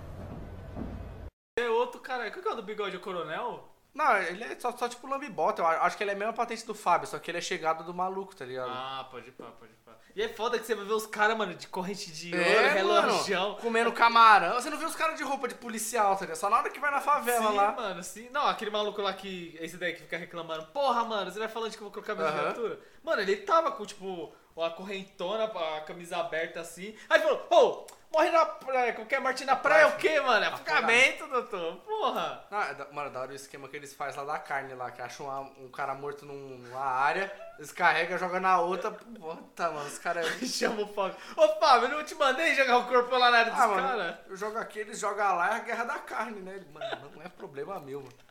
[1.57, 2.29] É outro cara.
[2.31, 2.97] Qual que é o do bigode?
[2.97, 3.69] O coronel?
[3.93, 5.61] Não, ele é só, só tipo lambibota.
[5.61, 7.83] Eu acho que ele é a mesma patente do Fábio, só que ele é chegado
[7.85, 8.69] do maluco, tá ligado?
[8.69, 9.74] Ah, pode ir pá, pode ir.
[10.15, 12.69] E é foda que você vai ver os caras, mano, de corrente de ouro, É,
[12.73, 13.49] relojão.
[13.49, 14.53] mano, comendo camarão.
[14.55, 16.37] Você não vê os caras de roupa de policial, tá ligado?
[16.37, 17.71] Só na hora que vai na favela sim, lá.
[17.73, 18.29] mano, sim.
[18.31, 19.57] Não, aquele maluco lá que.
[19.59, 20.67] Esse daí que fica reclamando.
[20.67, 22.79] Porra, mano, você vai falando de que eu vou colocar minha viatura?
[23.03, 26.95] Mano, ele tava com, tipo, a correntona, a camisa aberta assim.
[27.09, 28.93] Aí ele falou, ô, morre na praia.
[28.93, 30.45] Qualquer morte na praia é o quê, mano?
[30.45, 31.77] É afogamento, doutor.
[31.77, 32.45] Porra.
[32.51, 35.01] Ah, é mano, da hora o esquema que eles fazem lá da carne lá, que
[35.01, 38.91] acham uma- um cara morto num- numa área, descarrega, joga na outra.
[38.91, 40.25] Puta, mano, os caras.
[40.47, 41.15] Chama o Fábio.
[41.35, 43.87] Ô, Fábio, eu não te mandei jogar o corpo lá na área dos Ah, mano,
[43.87, 44.15] caras?
[44.27, 46.63] eu jogo aqui, eles jogam lá, é a guerra da carne, né?
[46.73, 48.25] Mano, não é problema meu, mano.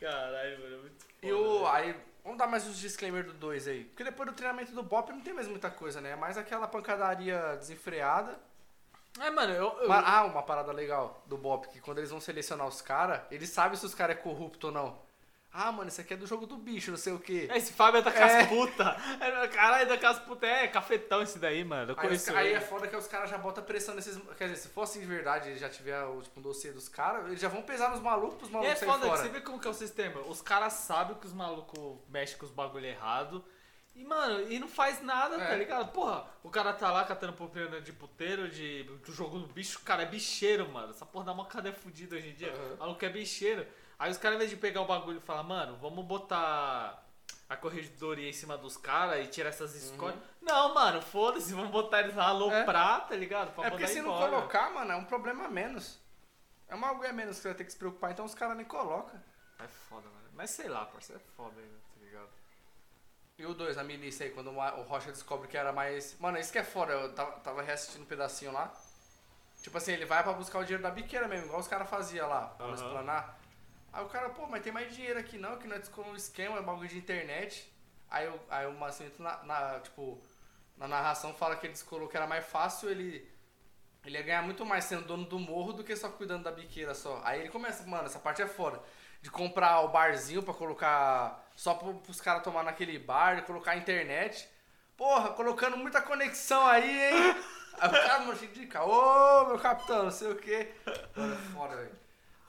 [0.00, 1.14] Caralho, mano, é muito foda.
[1.22, 1.66] E o.
[1.68, 3.84] Aí, vamos dar mais uns disclaimer do 2 aí.
[3.84, 6.10] Porque depois do treinamento do Bop não tem mais muita coisa, né?
[6.12, 8.38] É mais aquela pancadaria desenfreada.
[9.18, 9.76] É, mano, eu.
[9.82, 13.48] eu- ah, uma parada legal do Bop, que quando eles vão selecionar os caras, eles
[13.50, 15.10] sabem se os caras é corrupto ou não.
[15.52, 17.48] Ah, mano, isso aqui é do jogo do bicho, não sei o quê.
[17.50, 18.12] É, Esse Fábio é da É.
[18.46, 18.96] casputa.
[19.20, 20.46] É, Caralho, é da casputa.
[20.46, 21.90] É cafetão esse daí, mano.
[21.90, 22.54] Eu Aí, conheço aí ele.
[22.56, 24.16] é foda que os caras já botam pressão nesses.
[24.38, 27.26] Quer dizer, se fosse de verdade, ele já tiver o, tipo, um dossiê dos caras,
[27.26, 29.22] eles já vão pesar nos malucos, os E malucos é saírem foda que fora.
[29.22, 30.20] você vê como que é o sistema.
[30.20, 33.44] Os caras sabem que os malucos mexem com os bagulho errado.
[33.94, 35.56] E, mano, e não faz nada, tá É.
[35.58, 35.90] ligado?
[35.92, 39.82] Porra, o cara tá lá catando propaganda de puteiro, de, do jogo do bicho, o
[39.82, 40.90] cara é bicheiro, mano.
[40.90, 42.52] Essa porra dá uma cadeia fudida hoje em dia.
[42.54, 42.74] Uhum.
[42.74, 43.66] O maluco é bicheiro.
[43.98, 47.04] Aí os caras, em vez de pegar o bagulho e falar, mano, vamos botar
[47.48, 49.78] a corregedoria em cima dos caras e tirar essas Uhum.
[49.90, 50.18] escolhas.
[50.40, 53.52] Não, mano, foda-se, vamos botar eles lá aloprar, tá ligado?
[53.54, 54.30] Pra É porque se não embora.
[54.30, 56.00] colocar, mano, é um problema a menos.
[56.68, 58.56] É uma algo a menos que você vai ter que se preocupar, então os caras
[58.56, 59.20] nem colocam.
[59.58, 60.30] É foda, mano.
[60.32, 61.79] Mas sei lá, parceiro, é foda ainda, tá?
[63.40, 66.14] E o 2, a milícia aí, quando o Rocha descobre que era mais.
[66.20, 68.70] Mano, isso que é foda, eu tava, tava reassistindo um pedacinho lá.
[69.62, 72.28] Tipo assim, ele vai pra buscar o dinheiro da biqueira mesmo, igual os caras faziam
[72.28, 72.74] lá, pra Aham.
[72.74, 73.40] explanar.
[73.94, 76.58] Aí o cara, pô, mas tem mais dinheiro aqui não, que nós descolou um esquema,
[76.58, 77.72] é bagulho de internet.
[78.10, 80.20] Aí, o- aí o Macimento, na, na- tipo,
[80.76, 83.26] na narração fala que ele descolou que era mais fácil ele.
[84.04, 86.94] Ele ia ganhar muito mais sendo dono do morro do que só cuidando da biqueira
[86.94, 87.20] só.
[87.24, 88.82] Aí ele começa, mano, essa parte é foda.
[89.22, 91.44] De comprar o barzinho pra colocar.
[91.54, 94.48] Só pro, pros caras tomar naquele bar, colocar a internet.
[94.96, 97.36] porra, colocando muita conexão aí, hein?
[97.78, 100.74] Aí o cara, mano, de caô, meu capitão, não sei o quê.
[101.16, 101.98] Mano, é foda, velho.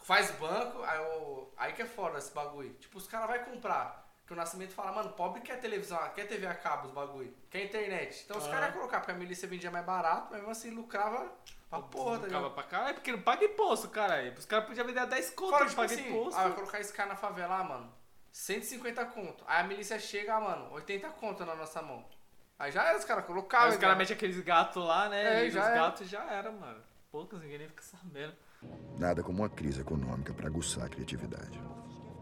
[0.04, 2.74] Faz banco, aí, o, aí que é foda esse bagulho.
[2.74, 4.02] Tipo, os caras vão comprar.
[4.28, 7.34] Que o Nascimento fala, mano, pobre quer televisão, quer TV a cabo, os bagulho.
[7.50, 8.24] Quer internet.
[8.26, 8.52] Então os Ah.
[8.52, 11.30] caras iam colocar, porque a milícia vendia mais barato, mas mesmo assim lucrava
[11.80, 12.52] pra porra, tá ligado?
[12.52, 14.34] pra caralho, porque não paga imposto, cara.
[14.38, 16.40] Os caras podiam vender a 10 conto, Fora, não tipo paga assim, imposto.
[16.40, 17.90] ah, vai colocar esse cara na favela, ah, mano,
[18.32, 19.44] 150 conto.
[19.48, 22.06] Aí a milícia chega, ah, mano, 80 conto na nossa mão.
[22.60, 23.68] Aí já era, os caras colocavam.
[23.68, 25.42] Aí os caras metem aqueles gatos lá, né?
[25.42, 26.80] É, e os gatos já era, mano.
[27.12, 28.34] Poucos, ninguém nem fica sabendo.
[29.00, 31.60] Nada como uma crise econômica para aguçar a criatividade.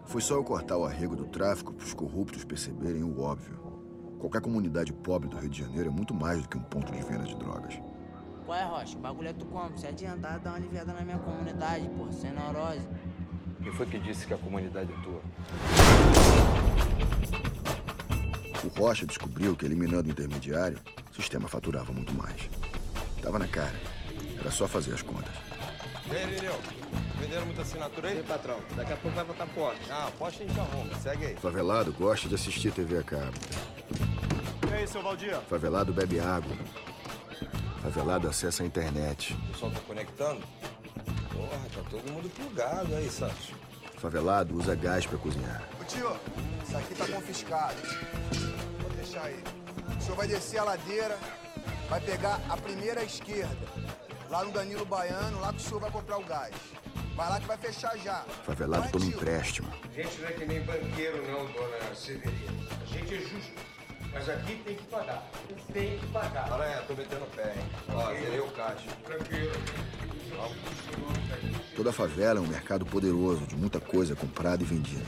[0.05, 3.59] Foi só eu cortar o arrego do tráfico para os corruptos perceberem o óbvio.
[4.19, 7.01] Qualquer comunidade pobre do Rio de Janeiro é muito mais do que um ponto de
[7.03, 7.75] venda de drogas.
[8.49, 8.97] Qual é, Rocha?
[8.97, 9.77] O bagulho é tu como?
[9.77, 12.89] Se adiantar, dá uma aliviada na minha comunidade, porra, sem neurose.
[13.61, 15.21] Quem foi que disse que a comunidade é tua?
[18.63, 20.79] O Rocha descobriu que eliminando o intermediário,
[21.11, 22.49] o sistema faturava muito mais.
[23.21, 23.79] Tava na cara.
[24.39, 25.31] Era só fazer as contas.
[26.11, 26.59] E aí, Lirineu?
[27.19, 28.23] Venderam muita assinatura aí?
[28.23, 28.57] patrão.
[28.75, 29.91] Daqui a pouco vai botar poste.
[29.91, 30.95] Ah, poste a gente arruma.
[30.95, 31.35] Segue aí.
[31.35, 33.37] Favelado gosta de assistir TV a cabo.
[34.71, 35.39] E aí, seu Valdir?
[35.41, 36.55] Favelado bebe água.
[37.81, 39.33] Favelado acessa a internet.
[39.33, 40.41] O pessoal tá conectando?
[41.31, 43.51] Porra, tá todo mundo plugado aí, Santos.
[43.97, 45.63] Favelado usa gás para cozinhar.
[45.79, 46.15] Ô tio,
[46.65, 47.75] isso aqui tá confiscado.
[48.81, 49.41] Vou deixar aí.
[49.97, 51.17] O senhor vai descer a ladeira,
[51.89, 53.67] vai pegar a primeira esquerda,
[54.29, 56.53] lá no Danilo Baiano, lá que o senhor vai comprar o gás.
[57.15, 58.23] Vai lá que vai fechar já.
[58.45, 59.67] Favelado toma empréstimo.
[59.83, 62.53] A gente não é que nem banqueiro, não, dona Severina.
[62.81, 63.78] A gente é justo.
[64.13, 65.23] Mas aqui tem que pagar.
[65.73, 66.51] Tem que pagar.
[66.51, 67.69] Aranha, tô metendo o pé, hein?
[67.89, 68.89] Ó, zerei o caixa.
[69.05, 69.51] Tranquilo.
[71.75, 75.05] Toda favela é um mercado poderoso de muita coisa comprada e vendida.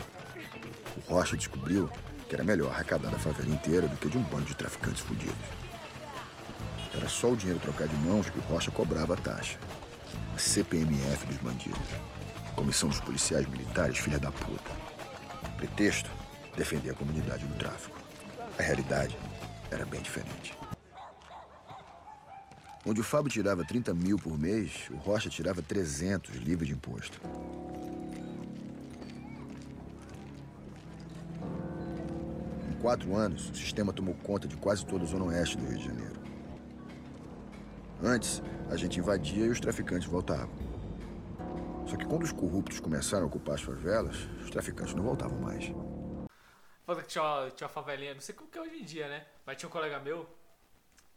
[1.07, 1.89] O Rocha descobriu
[2.27, 5.35] que era melhor arrecadar da favela inteira do que de um bando de traficantes fudidos.
[6.93, 9.57] Era só o dinheiro trocar de mãos que o Rocha cobrava a taxa.
[10.35, 11.79] A CPMF dos bandidos.
[12.55, 14.71] Comissão dos Policiais Militares, filha da puta.
[15.57, 16.09] Pretexto,
[16.55, 18.00] defender a comunidade do tráfico.
[18.57, 19.17] A realidade
[19.71, 20.57] era bem diferente.
[22.85, 27.21] Onde o Fábio tirava 30 mil por mês, o Rocha tirava 300 livre de imposto.
[32.69, 35.77] Em quatro anos, o sistema tomou conta de quase toda a zona oeste do Rio
[35.77, 36.19] de Janeiro.
[38.03, 40.49] Antes, a gente invadia e os traficantes voltavam.
[41.85, 45.71] Só que quando os corruptos começaram a ocupar as favelas, os traficantes não voltavam mais.
[46.91, 49.07] Foda que tinha uma, tinha uma favelinha, não sei como que é hoje em dia,
[49.07, 49.25] né?
[49.45, 50.29] Mas tinha um colega meu,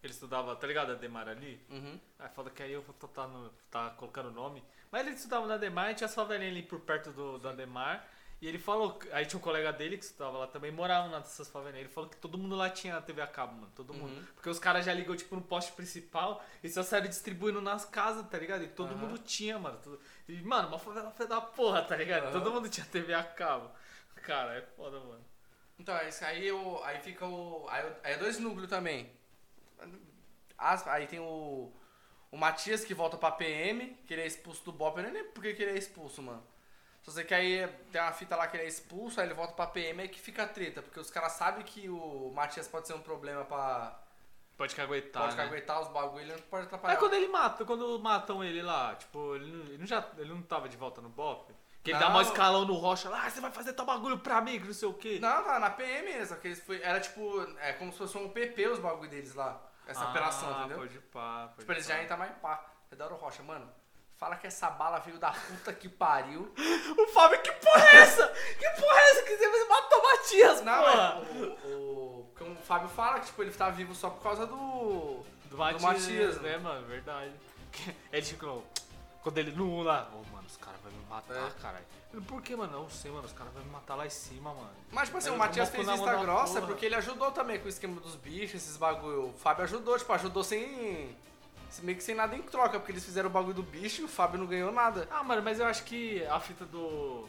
[0.00, 1.60] ele estudava, tá ligado, a Demar ali?
[1.68, 1.98] Uhum.
[2.16, 4.62] Aí foda que aí eu vou tá, no, tá colocando o nome.
[4.92, 8.06] Mas ele estudava na Ademar e tinha as favelinhas ali por perto do, do Ademar.
[8.40, 11.86] E ele falou, aí tinha um colega dele que estudava lá também, morava nessas favelinhas.
[11.86, 13.72] Ele falou que todo mundo lá tinha TV a cabo, mano.
[13.74, 14.14] Todo mundo.
[14.14, 14.24] Uhum.
[14.36, 18.24] Porque os caras já ligam, tipo, no poste principal e só saíram distribuindo nas casas,
[18.28, 18.62] tá ligado?
[18.62, 18.98] E todo Aham.
[18.98, 19.80] mundo tinha, mano.
[20.28, 22.26] E, mano, uma favela foi da porra, tá ligado?
[22.26, 22.32] Aham.
[22.32, 23.72] Todo mundo tinha TV a cabo.
[24.22, 25.33] Cara, é foda, mano.
[25.78, 27.66] Então, é isso aí, o, aí fica o.
[27.68, 29.10] Aí, aí é dois núcleos também.
[30.56, 31.72] As- aí tem o.
[32.30, 34.96] O Matias que volta pra PM, que ele é expulso do BOP.
[34.98, 36.44] Eu nem lembro por que ele é expulso, mano.
[37.02, 39.52] Só sei que aí tem uma fita lá que ele é expulso, aí ele volta
[39.52, 40.82] pra PM aí que fica a treta.
[40.82, 44.00] Porque os caras sabem que o Matias pode ser um problema pra.
[44.56, 45.22] Pode caguetar.
[45.24, 45.44] Pode né?
[45.44, 46.94] caguetar os bagulho, ele não pode atrapalhar.
[46.94, 50.30] É quando ele mata, quando matam ele lá, tipo, ele não, ele não já, ele
[50.30, 51.52] não tava de volta no BOP?
[51.84, 54.40] Que ele dá mó escalão no rocha lá, ah, você vai fazer tal bagulho pra
[54.40, 55.18] mim, que não sei o quê.
[55.20, 58.16] Não, tá na PM mesmo, só que eles foi, era tipo, é como se fosse
[58.16, 59.60] um PP os bagulho deles lá.
[59.86, 60.78] Essa Ah, operação, entendeu?
[60.78, 62.64] pode pá, pode Tipo, eles já entram mais pá.
[62.90, 63.70] Redaram Rocha, mano.
[64.16, 66.50] Fala que essa bala veio da puta que pariu.
[66.96, 68.26] O Fábio, que porra é essa?
[68.28, 70.94] Que porra é essa que você matou o Matias, Não, porra?
[70.94, 74.46] é, o, o, como o Fábio fala que tipo, ele tá vivo só por causa
[74.46, 75.22] do.
[75.50, 76.86] Do Matias, né, mano?
[76.86, 77.32] Verdade.
[78.10, 78.64] Ele ficou.
[79.22, 80.08] Quando ele no 1 lá,
[81.14, 81.50] matar, É.
[81.62, 81.84] caralho.
[82.28, 82.72] Por que, mano?
[82.80, 84.70] Não sei, mano, os caras vão me matar lá em cima, mano.
[84.92, 86.66] Mas, tipo assim, o Matias fez vista grossa porra.
[86.66, 89.28] porque ele ajudou também com o esquema dos bichos, esses bagulho.
[89.30, 91.16] O Fábio ajudou, tipo, ajudou sem.
[91.82, 94.08] meio que sem nada em troca, porque eles fizeram o bagulho do bicho e o
[94.08, 95.08] Fábio não ganhou nada.
[95.10, 97.28] Ah, mano, mas eu acho que a fita do.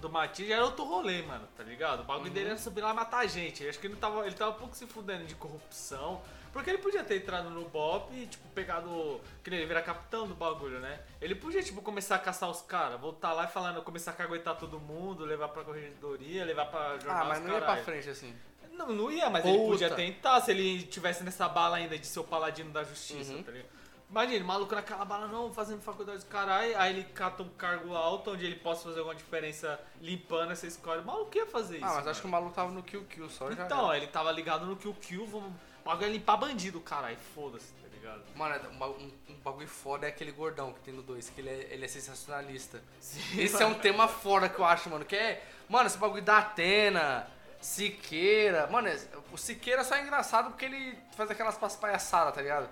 [0.00, 2.00] Do Matias já era outro rolê, mano, tá ligado?
[2.00, 2.34] O bagulho Uhum.
[2.34, 3.62] dele era subir lá e matar a gente.
[3.62, 6.20] Eu acho que ele tava, ele tava um pouco se fudendo de corrupção.
[6.52, 9.20] Porque ele podia ter entrado no BOP e, tipo, pegado.
[9.42, 11.00] Que nem ele virar capitão do bagulho, né?
[11.20, 14.56] Ele podia, tipo, começar a caçar os caras, voltar lá e falando, começar a caguetar
[14.56, 17.22] todo mundo, levar pra corregedoria, levar pra jornal.
[17.22, 17.84] Ah, mas não ia pra caralho.
[17.84, 18.34] frente assim.
[18.72, 22.20] Não, não ia, mas ele podia tentar se ele tivesse nessa bala ainda de ser
[22.20, 23.42] o paladino da justiça, Uhum.
[23.42, 23.68] tá ligado?
[24.10, 28.30] Imagina, maluco naquela bala, não, fazendo faculdade do caralho, aí ele cata um cargo alto
[28.32, 31.00] onde ele possa fazer alguma diferença limpando essa escola.
[31.00, 31.86] O maluco ia fazer isso.
[31.86, 33.64] Ah, mas acho que o maluco tava no Kill Kill só já.
[33.64, 33.96] Então, era.
[33.96, 35.52] ele tava ligado no Kill Kill, vamos.
[35.84, 37.16] O bagulho é limpar bandido, caralho.
[37.34, 38.22] Foda-se, tá ligado?
[38.36, 41.50] Mano, é um, um- bagulho foda é aquele gordão que tem no 2, que ele
[41.50, 42.80] é, ele é sensacionalista.
[43.00, 43.64] Sim, Esse mano.
[43.66, 45.04] é um tema foda que eu acho, mano.
[45.04, 47.28] Que é, mano, esse bagulho da Atena,
[47.60, 48.66] Siqueira.
[48.68, 48.98] Mano, é-
[49.32, 52.68] o Siqueira só é engraçado porque ele faz aquelas palhaçadas, tá ligado?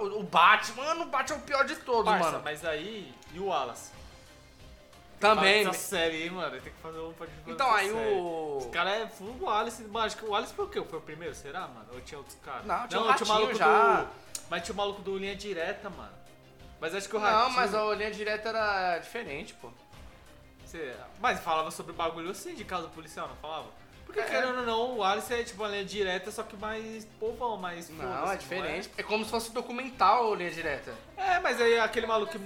[0.00, 2.42] O Batman, mano, o Batman é o pior de todos, Parça, mano.
[2.44, 3.14] mas aí.
[3.32, 3.90] E o Wallace?
[5.20, 5.64] Também.
[5.66, 6.50] Dessa série aí, mano.
[6.60, 8.14] Tem que fazer um podcast Então, aí série.
[8.14, 9.82] o- Esse cara é full Wallace.
[9.84, 10.82] Mano, acho que o Wallace foi o quê?
[10.82, 11.86] Foi o primeiro, será, mano?
[11.92, 12.64] Ou tinha outros caras?
[12.66, 14.02] Não, tinha um o ratinho maluco já.
[14.02, 14.08] do.
[14.48, 16.12] Mas tinha o maluco do Linha Direta, mano.
[16.80, 17.56] Mas acho que o Não, Ratinho...
[17.56, 19.68] mas a linha direta era diferente, pô.
[20.64, 23.66] Você- Mas falava sobre bagulho assim de caso policial, não falava?
[24.06, 24.24] Porque É.
[24.24, 27.88] querendo ou não, o Wallace é tipo uma linha direta, só que mais povão, mais
[27.90, 28.90] Não, foda-se, é diferente.
[28.96, 29.02] É?
[29.02, 30.92] como se fosse documental linha direta.
[31.16, 32.38] É, mas aí aquele maluco que.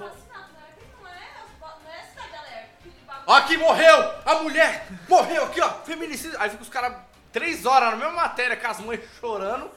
[3.33, 4.12] Aqui morreu!
[4.25, 5.70] A mulher morreu aqui, ó!
[5.85, 6.39] Feminicídio.
[6.41, 6.97] Aí fica os caras
[7.33, 9.70] três horas na mesma matéria com as mães chorando.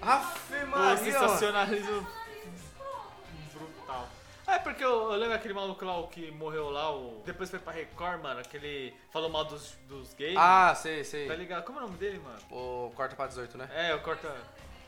[0.00, 2.06] Pô, Maria, sensacionalismo
[3.92, 4.08] brutal.
[4.46, 7.22] É, porque eu, eu lembro aquele maluco lá, o que morreu lá, o...
[7.24, 10.36] depois foi pra Record, mano, que ele falou mal dos, dos gays.
[10.36, 11.28] Ah, sei, sei.
[11.28, 11.64] Tá ligado?
[11.64, 12.38] Como é o nome dele, mano?
[12.50, 13.68] O corta pra 18, né?
[13.72, 14.34] É, o corta...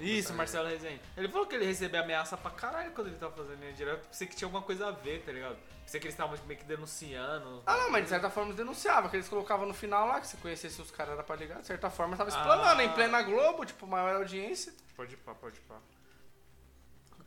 [0.00, 1.00] Isso, Marcelo Rezende.
[1.16, 3.98] Ele falou que ele recebeu ameaça pra caralho quando ele tava fazendo linha direta.
[3.98, 5.56] Eu Pensei que tinha alguma coisa a ver, tá ligado?
[5.84, 7.62] Pensei que eles estavam meio que denunciando.
[7.66, 10.26] Ah, não, mas de certa forma eles denunciavam, que eles colocavam no final lá, que
[10.26, 11.60] se conhecesse os caras era pra ligar.
[11.60, 12.84] De certa forma tava explanando, Ah.
[12.84, 14.72] em plena Globo, tipo, maior audiência.
[14.96, 15.76] Pode ir pá, pode ir pá.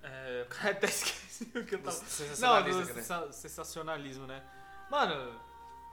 [0.03, 1.97] É, o cara até esqueci o que eu tava...
[1.97, 2.93] Do Não, do né?
[2.93, 4.41] sensa- sensacionalismo, né?
[4.89, 5.39] Mano,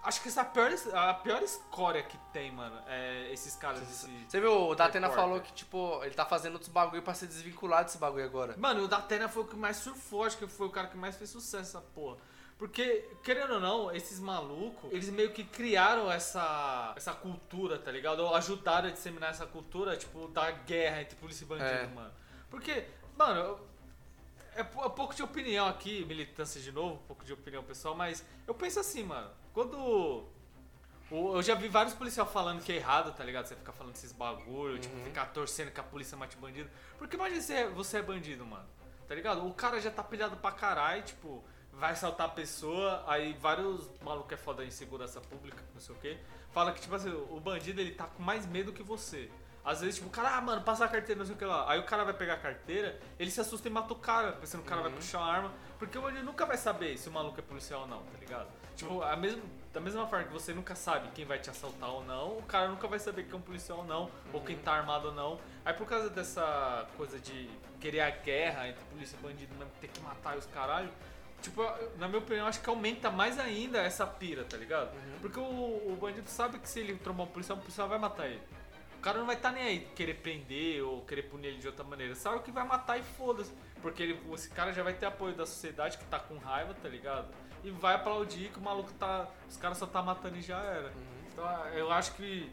[0.04, 3.80] acho que essa é a pior, a pior escória que tem, mano, é esses caras
[3.80, 4.06] desse...
[4.28, 5.24] Você viu, o Datena repórter.
[5.30, 8.54] falou que, tipo, ele tá fazendo outros bagulho pra se desvincular desse bagulho agora.
[8.56, 11.16] Mano, o Datena foi o que mais surfou, acho que foi o cara que mais
[11.16, 12.18] fez sucesso essa porra.
[12.56, 18.20] Porque, querendo ou não, esses malucos, eles meio que criaram essa, essa cultura, tá ligado?
[18.20, 21.86] Ou ajudaram a disseminar essa cultura, tipo, da guerra entre polícia e bandido, É.
[21.88, 22.12] mano.
[22.48, 22.86] Porque,
[23.18, 23.58] mano,
[24.54, 27.64] é pou- é um pouco de opinião aqui, militância de novo, um pouco de opinião
[27.64, 30.24] pessoal, mas eu penso assim, mano, quando.
[31.10, 33.46] Eu já vi vários policiais falando que é errado, tá ligado?
[33.46, 35.04] Você ficar falando esses bagulho, tipo, Uhum.
[35.04, 36.68] ficar torcendo que a polícia mate bandido.
[36.98, 38.64] Porque imagina se é- você é bandido, mano.
[39.06, 39.46] Tá ligado?
[39.46, 44.32] O cara já tá pilhado pra caralho, tipo, vai assaltar a pessoa, aí vários malucos
[44.32, 46.18] é foda em segurança pública, não sei o quê,
[46.52, 49.30] fala que, tipo assim, o bandido ele tá com mais medo que você.
[49.64, 51.70] Às vezes, tipo, o cara, ah, mano, passa a carteira, não sei o que lá.
[51.70, 54.62] Aí o cara vai pegar a carteira, ele se assusta e mata o cara, pensando
[54.62, 55.52] que o cara vai puxar a arma.
[55.78, 58.48] Porque o bandido nunca vai saber se o maluco é policial ou não, tá ligado?
[58.76, 62.04] Tipo, a mesmo, da mesma forma que você nunca sabe quem vai te assaltar ou
[62.04, 64.72] não, o cara nunca vai saber que é um policial ou não, ou quem tá
[64.72, 65.38] armado ou não.
[65.64, 67.48] Aí por causa dessa coisa de
[67.80, 70.90] querer a guerra entre polícia e bandido, mesmo ter que matar os caralho,
[71.44, 71.62] Tipo,
[71.98, 74.90] na minha opinião, acho que aumenta mais ainda essa pira, tá ligado?
[75.20, 78.26] Porque o, o bandido sabe que se ele trombar um policial, o policial vai matar
[78.28, 78.40] ele.
[78.96, 81.84] O cara não vai estar nem aí querer prender ou querer punir ele de outra
[81.84, 82.14] maneira.
[82.14, 83.52] Sabe que vai matar e foda-se.
[83.82, 86.88] Porque ele, esse cara já vai ter apoio da sociedade que tá com raiva, tá
[86.88, 87.28] ligado?
[87.64, 89.26] E vai aplaudir que o maluco tá.
[89.48, 90.92] Os caras só tá matando e já era.
[91.32, 92.52] Então eu acho que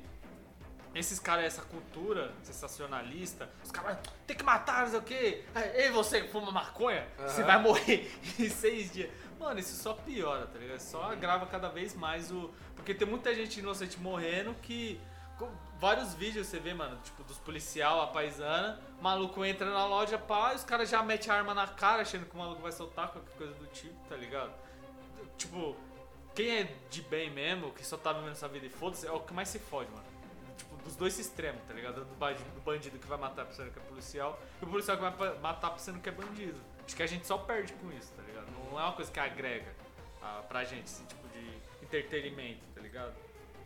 [0.95, 5.43] esses caras, essa cultura sensacionalista, os caras tem que matar, não sei o quê.
[5.75, 7.47] Ei, você que fuma maconha, você Aham.
[7.47, 9.11] vai morrer em seis dias.
[9.39, 10.79] Mano, isso só piora, tá ligado?
[10.79, 12.49] Só agrava cada vez mais o.
[12.75, 14.99] Porque tem muita gente inocente morrendo que.
[15.79, 20.15] Vários vídeos você vê, mano, tipo, dos policial, a paisana, o maluco entra na loja,
[20.15, 22.71] pá, e os caras já metem a arma na cara, achando que o maluco vai
[22.71, 24.53] soltar qualquer coisa do tipo, tá ligado?
[25.37, 25.75] Tipo,
[26.33, 29.19] quem é de bem mesmo, que só tá vivendo essa vida e foda-se, é o
[29.19, 30.05] que mais se fode, mano.
[30.57, 32.05] Tipo, dos dois extremos, tá ligado?
[32.05, 35.03] Do bandido, do bandido que vai matar pensando que é policial e o policial que
[35.03, 36.59] vai matar pensando que é bandido.
[36.85, 38.47] Acho que a gente só perde com isso, tá ligado?
[38.51, 39.73] Não é uma coisa que agrega
[40.21, 43.13] ah, pra gente, esse tipo de entretenimento, tá ligado?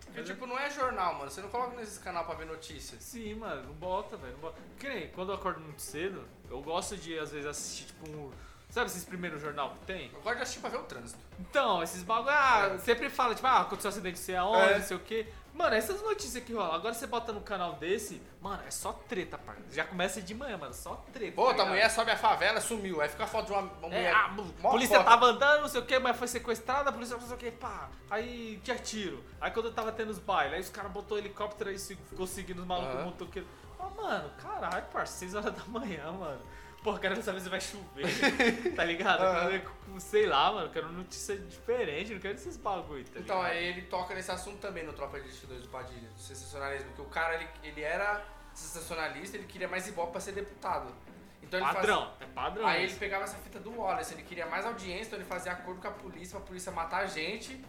[0.05, 1.29] Porque, tipo, não é jornal, mano.
[1.29, 3.03] Você não coloca nesses canal pra ver notícias.
[3.03, 4.33] Sim, mano, não bota, velho.
[4.33, 4.61] Não bota.
[4.79, 8.31] Que nem, quando eu acordo muito cedo, eu gosto de, às vezes, assistir, tipo, um.
[8.69, 10.11] Sabe esses primeiros jornal que tem?
[10.13, 11.19] Eu gosto de assistir pra ver o trânsito.
[11.39, 14.77] Então, esses bagulho, ah, sempre fala, tipo, ah, aconteceu um acidente, sei aonde, É.
[14.79, 15.27] não sei o quê.
[15.53, 16.73] Mano, essas notícias que rolam.
[16.73, 19.61] Agora você bota no canal desse, mano, é só treta, parça.
[19.71, 21.39] Já começa de manhã, mano, só treta.
[21.39, 21.69] Outra tá ligado?
[21.73, 22.99] mulher sobe a favela, sumiu.
[22.99, 24.13] Aí fica a foto de uma, uma É, mulher.
[24.13, 25.07] a mó polícia foto.
[25.07, 27.51] tava andando, não sei o que, mas foi sequestrada, a polícia não sei o que,
[27.51, 27.87] pá.
[28.11, 29.23] Aí tinha tiro.
[29.39, 32.27] Aí quando eu tava tendo os bailes, aí os caras botou helicóptero e se- ficou
[32.27, 33.05] seguindo os malucos Aham.
[33.05, 33.49] motoqueiros.
[33.79, 36.41] Ah, mano, caralho, parça, 6 horas da manhã, mano.
[36.85, 38.05] Porra, quero saber se vai chover,
[38.77, 39.23] tá ligado?
[39.23, 39.49] Eu Aham.
[39.59, 43.51] quero sei lá, mano, quero notícia diferente, não quero esses bagulho, tá Então, ligado?
[43.57, 46.93] aí ele toca nesse assunto também no Tropa de Elite 2 do Padilha, do sensacionalismo.
[46.93, 48.23] Que o cara, ele, ele era
[48.53, 50.93] sensacionalista, ele queria mais ibope pra ser deputado.
[51.41, 52.93] Então ele Padrão, fazia- é padrão Aí isso.
[52.93, 55.87] ele pegava essa fita do Wallace, ele queria mais audiência, então ele fazia acordo com
[55.87, 57.63] a polícia, pra polícia matar a gente.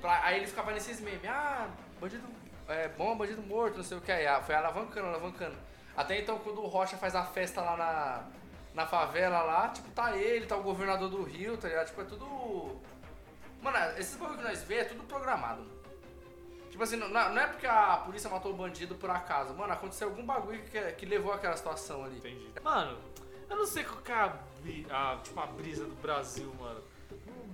[0.00, 1.68] pra- aí ele ficava nesses memes, ah,
[2.00, 2.26] bandido
[2.68, 4.10] é, bom, bandido morto, não sei o que.
[4.12, 5.56] Aí ah, foi alavancando, alavancando.
[5.96, 8.24] Até então, quando o Rocha faz a festa lá na,
[8.76, 11.86] na favela lá, tipo, tá ele, tá o governador do Rio, tá ligado?
[11.86, 12.76] Tipo, é tudo.
[13.62, 15.66] Mano, esses bagulho que nós vê é tudo programado.
[16.70, 19.54] Tipo assim, não, não é porque a polícia matou o bandido por acaso.
[19.54, 22.18] Mano, aconteceu algum bagulho que, que levou àquela situação ali.
[22.18, 22.50] Entendi.
[22.62, 22.98] Mano,
[23.48, 24.32] eu não sei qual que é a,
[24.90, 26.82] a, tipo, a brisa do Brasil, mano.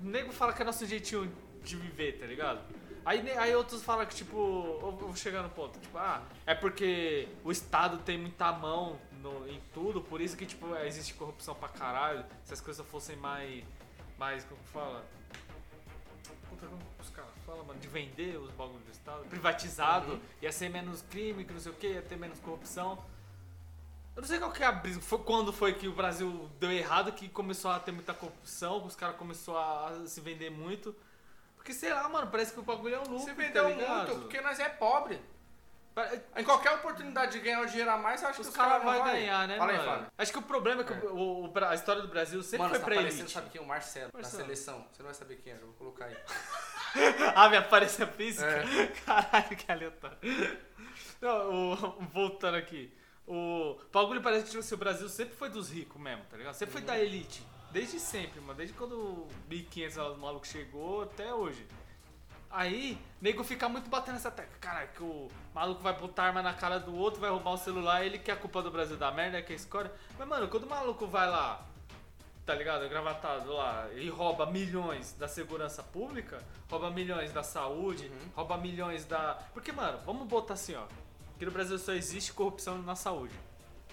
[0.02, 2.60] O nego fala que é nosso jeitinho de viver, tá ligado?
[3.04, 4.36] Aí, aí outros falam que, tipo,
[4.80, 9.60] vou chegar no ponto, tipo, ah, é porque o Estado tem muita mão no- em
[9.72, 12.24] tudo, por isso que, tipo, existe corrupção pra caralho.
[12.44, 13.64] Se as coisas fossem mais,
[14.18, 15.04] mais, como que fala?
[16.48, 20.20] Puta, como os caras falam, mano, de vender os bagulhos do Estado, privatizado, Uhum.
[20.42, 22.98] ia ser menos crime, que não sei o que, ia ter menos corrupção.
[24.14, 25.00] Eu não sei qual que é a brisa.
[25.00, 28.94] Foi quando foi que o Brasil deu errado, que começou a ter muita corrupção, os
[28.94, 30.94] caras começaram a se vender muito.
[31.56, 33.20] Porque sei lá, mano, parece que o bagulho é um lucro.
[33.24, 35.18] Se vendeu tá muito, porque nós é pobre.
[36.36, 38.84] Em qualquer oportunidade de ganhar dinheiro a mais, eu acho Os que os caras caras
[38.97, 39.90] vão vai ganhar, né, Fala aí, mano?
[39.90, 40.07] Fábio.
[40.16, 42.70] Acho que o problema é que o- o Bra- a história do Brasil sempre Mano,
[42.74, 43.30] foi pra elite.
[43.30, 43.61] sabe quem?
[43.61, 44.38] O Marcelo, Marcelo.
[44.38, 44.86] na seleção.
[44.90, 46.16] Você não vai saber quem é, eu vou colocar aí.
[47.36, 48.47] ah, me aparece a física?
[48.47, 48.86] É.
[49.05, 50.18] Caralho, que aleatório.
[51.20, 52.93] Não, o- voltando aqui.
[53.26, 56.55] O bagulho parece que tipo, assim, o Brasil sempre foi dos ricos mesmo, tá ligado?
[56.55, 57.47] Sempre foi da elite.
[57.70, 58.55] Desde sempre, mano.
[58.55, 61.66] Desde quando o 1500 lá, os malucos chegou até hoje.
[62.53, 64.55] Aí, nego fica muito batendo essa tecla.
[64.61, 68.05] Caralho, que o maluco vai botar arma na cara do outro, vai roubar um celular,
[68.05, 69.90] ele que é a culpa do Brasil da merda, que é a escória.
[70.18, 71.66] Mas, mano, quando o maluco vai lá,
[72.44, 72.86] tá ligado?
[72.90, 79.38] Gravatado lá, e rouba milhões da segurança pública, rouba milhões da saúde, rouba milhões da.
[79.55, 80.84] Porque, mano, vamos botar assim, ó.
[81.38, 83.34] Que no Brasil só existe corrupção na saúde.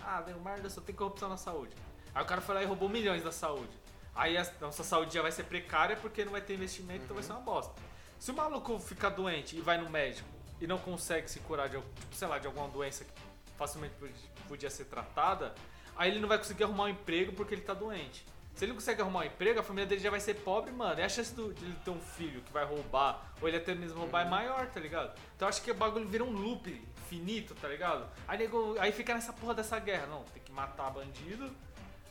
[0.03, 1.73] Ah, deu merda, só tem corrupção na saúde.
[2.13, 3.71] Aí o cara foi lá e roubou milhões da saúde.
[4.13, 7.23] Aí a nossa saúde já vai ser precária porque não vai ter investimento, então vai
[7.23, 7.73] ser uma bosta.
[8.19, 10.27] Se o maluco ficar doente e vai no médico
[10.59, 13.11] e não consegue se curar de, tipo, sei lá, de alguma doença que
[13.57, 14.13] facilmente pod-
[14.47, 15.55] podia ser tratada,
[15.95, 18.25] aí ele não vai conseguir arrumar um emprego porque ele tá doente.
[18.55, 20.99] Se ele não consegue arrumar um emprego, a família dele já vai ser pobre, mano.
[20.99, 23.73] E a chance do- de ele ter um filho que vai roubar, ou ele até
[23.73, 25.17] mesmo roubar, é maior, tá ligado?
[25.35, 26.69] Então eu acho que o bagulho vira um loop
[27.07, 28.05] finito, tá ligado?
[28.27, 30.07] Aí, nego, aí fica nessa porra dessa guerra.
[30.07, 31.55] Não, tem que matar bandido,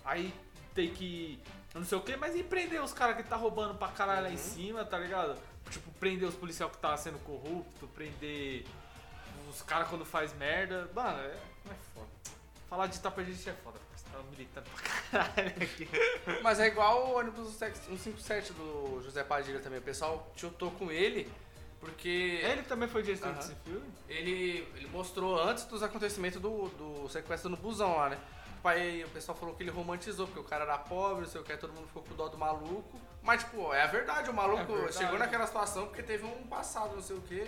[0.05, 0.33] aí
[0.75, 1.39] tem que.
[1.75, 4.31] Não sei o que, mas e prender os caras que tá roubando pra caralho lá
[4.31, 5.39] em cima, tá ligado?
[5.71, 8.65] Tipo, prender os policiais que tá sendo corrupto, prender
[9.51, 10.89] os caras quando faz merda.
[10.95, 11.37] Mano, é,
[11.71, 12.09] é foda.
[12.69, 15.89] Falar de tapa gente é foda, porque você tá militando pra caralho aqui.
[16.43, 19.79] Mas é igual o ônibus 157 do José Padilha também.
[19.79, 21.31] O pessoal chutou com ele,
[21.81, 22.41] porque.
[22.43, 23.39] Ele também foi diretor Aham.
[23.39, 23.87] desse filme?
[24.09, 28.19] Ele, ele mostrou antes dos acontecimentos do, do sequestro no busão lá, né?
[29.07, 31.57] O pessoal falou que ele romantizou, porque o cara era pobre, não sei o que,
[31.57, 33.01] todo mundo ficou com dó do maluco.
[33.23, 34.95] Mas, tipo, é a verdade, o maluco É verdade.
[34.97, 37.41] chegou naquela situação porque teve um passado, não sei o que.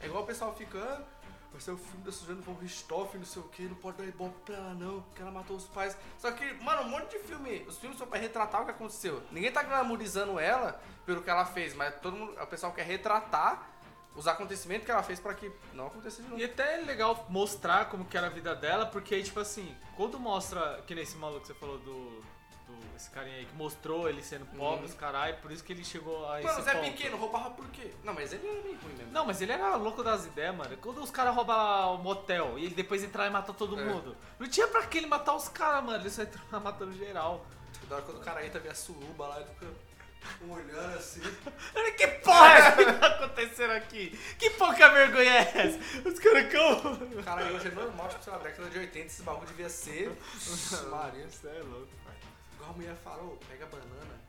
[0.00, 1.02] É igual o pessoal fica, ah,
[1.50, 4.04] vai ser o filme da Suzane von Richthofen, não sei o que, não pode dar
[4.04, 5.96] ibope pra ela não, porque ela matou os pais.
[6.18, 9.22] Só que, mano, um monte de filme, os filmes são pra retratar o que aconteceu.
[9.30, 13.70] Ninguém tá glamorizando ela pelo que ela fez, mas todo mundo, o pessoal quer retratar
[14.14, 16.40] os acontecimentos que ela fez pra que não acontecesse de novo.
[16.40, 20.18] E até é legal mostrar como que era a vida dela, porque tipo assim, quando
[20.20, 24.08] mostra, que nem esse maluco que você falou do, do esse carinha aí, que mostrou
[24.08, 24.84] ele sendo pobre, Uhum.
[24.84, 26.84] os caralho, por isso que ele chegou a esse Mano, Zé ponto.
[26.84, 27.92] Pequeno roubava por quê?
[28.04, 29.12] Não, mas ele era meio ruim mesmo.
[29.12, 30.76] Não, mas ele era louco das ideias, mano.
[30.78, 33.84] Quando os caras roubam o motel e ele depois entrar e matar todo É.
[33.84, 34.16] mundo.
[34.38, 35.98] Não tinha pra que ele matar os caras, mano.
[36.02, 37.44] Ele só entrou matando geral.
[37.88, 39.66] Da hora quando o cara entra, vê a suruba lá, ele fica
[40.48, 41.20] olhando assim.
[41.96, 44.18] Que porra é que tá acontecendo aqui?
[44.38, 46.08] Que pouca vergonha é essa?
[46.08, 47.22] Os caras como?
[47.22, 50.12] Cara, hoje é normal, tipo, sei lá, década de 80, esse bagulho devia ser.
[50.90, 51.26] Maria.
[51.28, 52.14] Você é louco, pai.
[52.54, 54.20] Igual a mulher falou, pega a banana,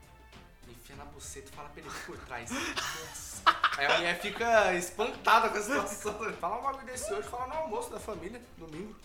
[0.68, 2.52] enfia na buceta e fala pra ele por trás.
[3.78, 6.34] Aí a mulher fica espantada com a situação.
[6.40, 8.96] Fala um bagulho desse hoje, fala no almoço da família, domingo.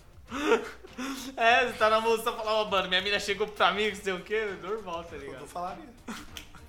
[1.36, 3.97] É, você tá na moça e fala, ó, mano, minha mina chegou pra mim, não
[3.97, 5.41] sei o que, normal, tá ligado?
[5.41, 5.88] Eu falaria.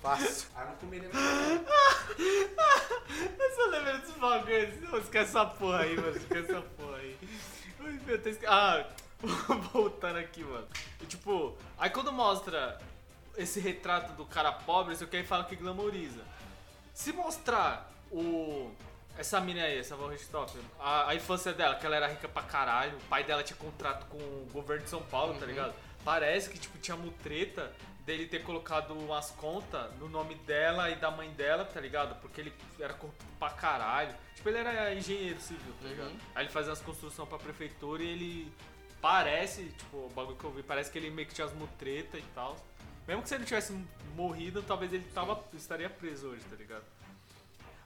[0.02, 0.48] Fácil.
[0.56, 1.08] Aí não comeria
[3.38, 4.80] Eu só lembro desse bagulho.
[4.90, 6.16] Não, esquece essa porra aí, mano.
[6.16, 7.18] Esquece essa porra aí.
[7.80, 8.46] Ai, meu, esque...
[8.46, 8.86] Ah,
[9.72, 10.66] voltando aqui, mano.
[11.00, 12.80] E, tipo, aí quando mostra
[13.36, 16.22] esse retrato do cara pobre, isso aqui aí fala que glamoriza.
[16.92, 18.70] Se mostrar o.
[19.16, 22.42] Essa mina aí, essa Von Richthofen, a, a infância dela, que ela era rica pra
[22.42, 25.46] caralho, o pai dela tinha contrato com o governo de São Paulo, tá Uhum.
[25.48, 25.74] ligado?
[26.02, 27.70] Parece que, tipo, tinha mutreta
[28.04, 32.20] dele ter colocado umas contas no nome dela e da mãe dela, tá ligado?
[32.20, 34.14] Porque ele era corrupto pra caralho.
[34.34, 36.10] Tipo, ele era engenheiro civil, tá ligado?
[36.10, 36.18] Uhum.
[36.34, 38.52] Aí ele fazia as construções pra prefeitura e ele
[39.00, 42.18] parece, tipo, o bagulho que eu vi, parece que ele meio que tinha as mutreta
[42.18, 42.56] e tal.
[43.06, 43.72] Mesmo que se ele tivesse
[44.14, 46.84] morrido, talvez ele tava, estaria preso hoje, tá ligado?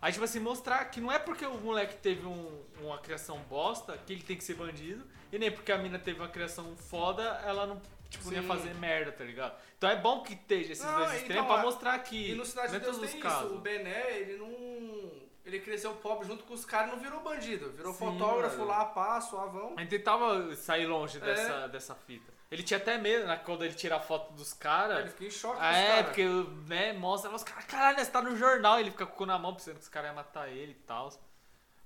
[0.00, 3.96] Aí, tipo assim, mostrar que não é porque o moleque teve um- uma criação bosta
[4.06, 7.22] que ele tem que ser bandido, e nem porque a mina teve uma criação foda,
[7.46, 9.54] ela não, tipo, ia fazer merda, tá ligado?
[9.76, 12.34] Então é bom que esteja esses Não, dois então, extremos pra é- mostrar que E
[12.34, 13.44] no Cidade não de é Deus tem os casos.
[13.46, 13.54] isso.
[13.54, 15.26] O Bené, ele não.
[15.44, 17.70] Ele cresceu pobre junto com os caras e não virou bandido.
[17.70, 18.68] Virou Sim, fotógrafo mano.
[18.68, 19.74] lá, pá, suavão.
[19.76, 21.20] A gente tentava sair longe É.
[21.20, 22.32] dessa, dessa fita.
[22.50, 23.36] Ele tinha até medo, né?
[23.44, 24.98] Quando ele tira a foto dos caras.
[25.00, 26.04] Ele fica em choque Ah, é, cara.
[26.04, 26.24] porque
[26.68, 28.80] né, mostra os caras, caralho, você tá no jornal.
[28.80, 30.82] Ele fica com o cu na mão pensando que os caras iam matar ele e
[30.86, 31.12] tal.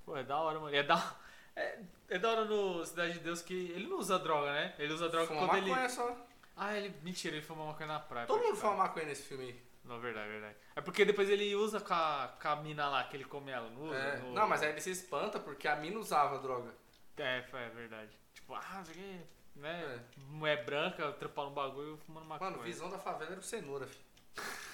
[0.05, 0.75] Pô, é da hora, mano.
[0.75, 1.15] É da,
[1.55, 1.77] é,
[2.11, 4.75] é da hora no Cidade de Deus que ele não usa droga, né?
[4.77, 5.69] Ele usa droga Fuma quando ele.
[5.69, 6.15] maconha só.
[6.55, 6.93] Ah, ele.
[7.01, 8.27] Mentira, ele fuma maconha na praia.
[8.27, 9.61] Todo mundo fuma maconha nesse filme aí.
[9.83, 10.55] Não, verdade, verdade.
[10.75, 13.67] É porque depois ele usa com a, com a mina lá, que ele come ela,
[13.71, 13.95] não usa?
[13.97, 14.17] É.
[14.17, 16.71] No- Não, mas aí ele se espanta porque a mina usava droga.
[17.17, 18.11] É, é verdade.
[18.33, 19.15] Tipo, ah, não sei o quê,
[19.55, 19.81] né?
[19.83, 20.19] É.
[20.29, 22.51] Mulher branca, trampando um bagulho e fumando maconha.
[22.51, 24.05] Mano, visão da favela era o cenoura, filho.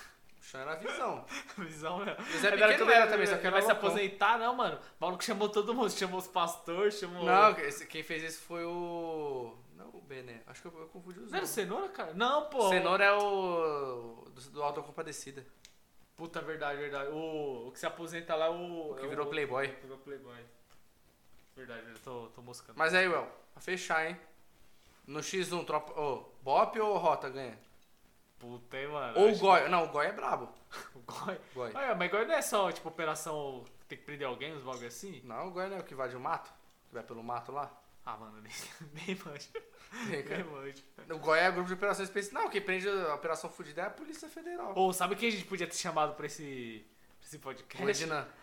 [0.47, 1.25] O chão era a visão.
[1.57, 2.15] Visão, né?
[2.17, 4.77] Mas pequeno quando era ele- também, só que era vai se aposentar, não, mano.
[4.97, 7.25] O maluco chamou todo mundo, chamou os pastores, chamou.
[7.25, 9.57] Não, quem fez isso foi o.
[9.75, 10.41] Não, o Bené.
[10.47, 11.49] Acho que eu, eu confundi os Não era o.
[11.49, 12.13] Cenoura, cara?
[12.13, 12.69] Não, pô.
[12.69, 14.25] Cenoura é o.
[14.33, 15.45] do, do Auto Compadecida.
[16.15, 17.09] Puta, verdade, verdade.
[17.11, 18.91] O, o que se aposenta lá é o.
[18.91, 19.67] O que é virou Playboy.
[19.81, 20.37] Virou Playboy.
[21.57, 22.77] Verdade, eu tô, tô moscando.
[22.79, 24.17] Mas aí, Well, pra fechar, hein?
[25.05, 25.99] No X1, tropa.
[25.99, 27.59] Ô, Bop ou Rota ganha?
[28.39, 29.19] Puta, hein, mano.
[29.19, 29.67] Ou o Goi.
[29.67, 30.47] Não, o Goi é brabo.
[30.47, 31.39] que- O Goi.
[31.55, 31.71] Goi.
[31.73, 33.65] Ah, mas Goi não é só, tipo, operação.
[33.87, 35.21] Tem que prender alguém, uns bagulho assim?
[35.23, 36.53] Não, o Goi não é o que vai de um mato?
[36.87, 37.71] Que vai pelo mato lá?
[38.05, 38.51] Ah, mano, nem,
[38.93, 39.49] nem manjo.
[40.09, 40.43] Tem, cara.
[40.43, 40.83] Nem manjo.
[41.09, 42.43] O Goi é grupo de operação especial.
[42.43, 44.73] Não, quem prende a operação fudida é a Polícia Federal.
[44.75, 46.85] Ou sabe quem a gente podia ter chamado pra esse,
[47.19, 47.85] pra esse podcast?
[47.85, 48.27] O Ednan.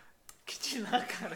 [0.45, 1.35] Que Ednan, cara?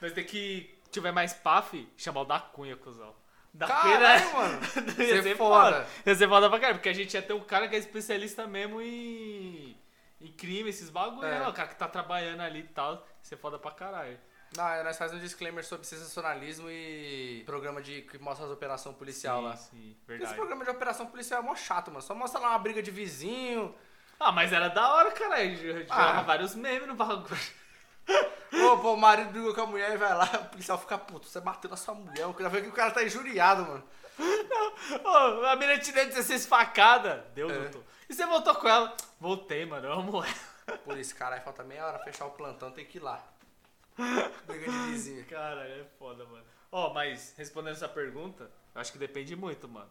[0.00, 3.14] Nós tem que, tiver mais paf, chamar o da Cunha, cuzão.
[3.54, 4.60] Da Caralho, Cunha, mano.
[4.98, 5.72] ia Ser ser foda.
[5.84, 5.86] foda.
[6.06, 8.46] Ia ser foda pra caralho, porque a gente ia ter um cara que é especialista
[8.46, 9.76] mesmo em,
[10.20, 11.40] em crime, esses bagulho, É.
[11.40, 11.48] né?
[11.48, 12.94] O cara que tá trabalhando ali e tal.
[12.94, 14.18] Ia ser foda pra caralho.
[14.56, 18.96] Não, é, nós fazemos um disclaimer sobre sensacionalismo e programa de que mostra as operações
[18.96, 19.56] policial lá.
[19.56, 20.34] sim, Porque Esse verdade.
[20.36, 22.02] programa de operação policial é mó chato, mano.
[22.02, 23.74] Só mostra lá uma briga de vizinho.
[24.20, 25.56] Ah, mas era da hora, caralho.
[25.56, 26.22] Gerava Ah.
[26.22, 27.26] vários memes no bagulho.
[28.52, 31.26] Ô, pô, o marido brigou com a mulher e vai lá, o policial fica puto.
[31.26, 32.22] Você bateu na sua mulher.
[32.22, 33.84] Eu queria ver que o cara tá injuriado, mano.
[35.04, 37.22] Ô, a menina te deu 16 facadas.
[37.34, 37.58] Deu, É.
[37.60, 37.82] doutor.
[38.08, 38.94] E você voltou com ela?
[39.18, 39.86] Voltei, mano.
[39.86, 40.78] Eu amo ela.
[40.84, 43.22] Por isso, caralho, falta meia hora fechar o plantão, tem que ir lá.
[44.46, 45.24] Briga de vizinho.
[45.26, 46.44] Cara, é foda, mano.
[46.70, 49.90] Ó, mas respondendo essa pergunta, eu acho que depende muito, mano.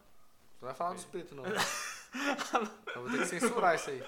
[0.60, 1.44] Não vai falar dos pretos, não.
[2.94, 4.02] eu vou ter que censurar isso aí.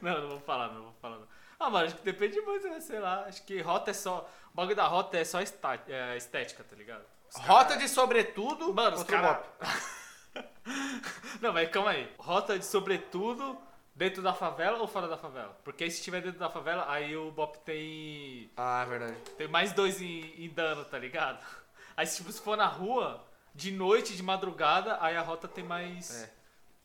[0.00, 1.18] Não, não vou falar, não vou falar.
[1.18, 1.28] Não.
[1.60, 2.80] Ah, mano, acho que depende muito, né?
[2.80, 3.24] Sei lá.
[3.24, 4.28] Acho que rota é só.
[4.52, 7.02] O bagulho da rota é só está- é, estética, tá ligado?
[7.30, 9.42] Os Rota cara- de sobretudo Mano, os cara...
[11.40, 12.12] Não, mas calma aí.
[12.18, 13.58] Rota de sobretudo
[13.94, 15.58] dentro da favela ou fora da favela?
[15.64, 18.50] Porque aí se tiver dentro da favela, aí o Bop tem.
[18.56, 19.16] Ah, é verdade.
[19.38, 21.38] Tem mais dois em, em dano, tá ligado?
[21.96, 26.24] Aí tipo, se for na rua, de noite, de madrugada, aí a rota tem mais.
[26.24, 26.30] É.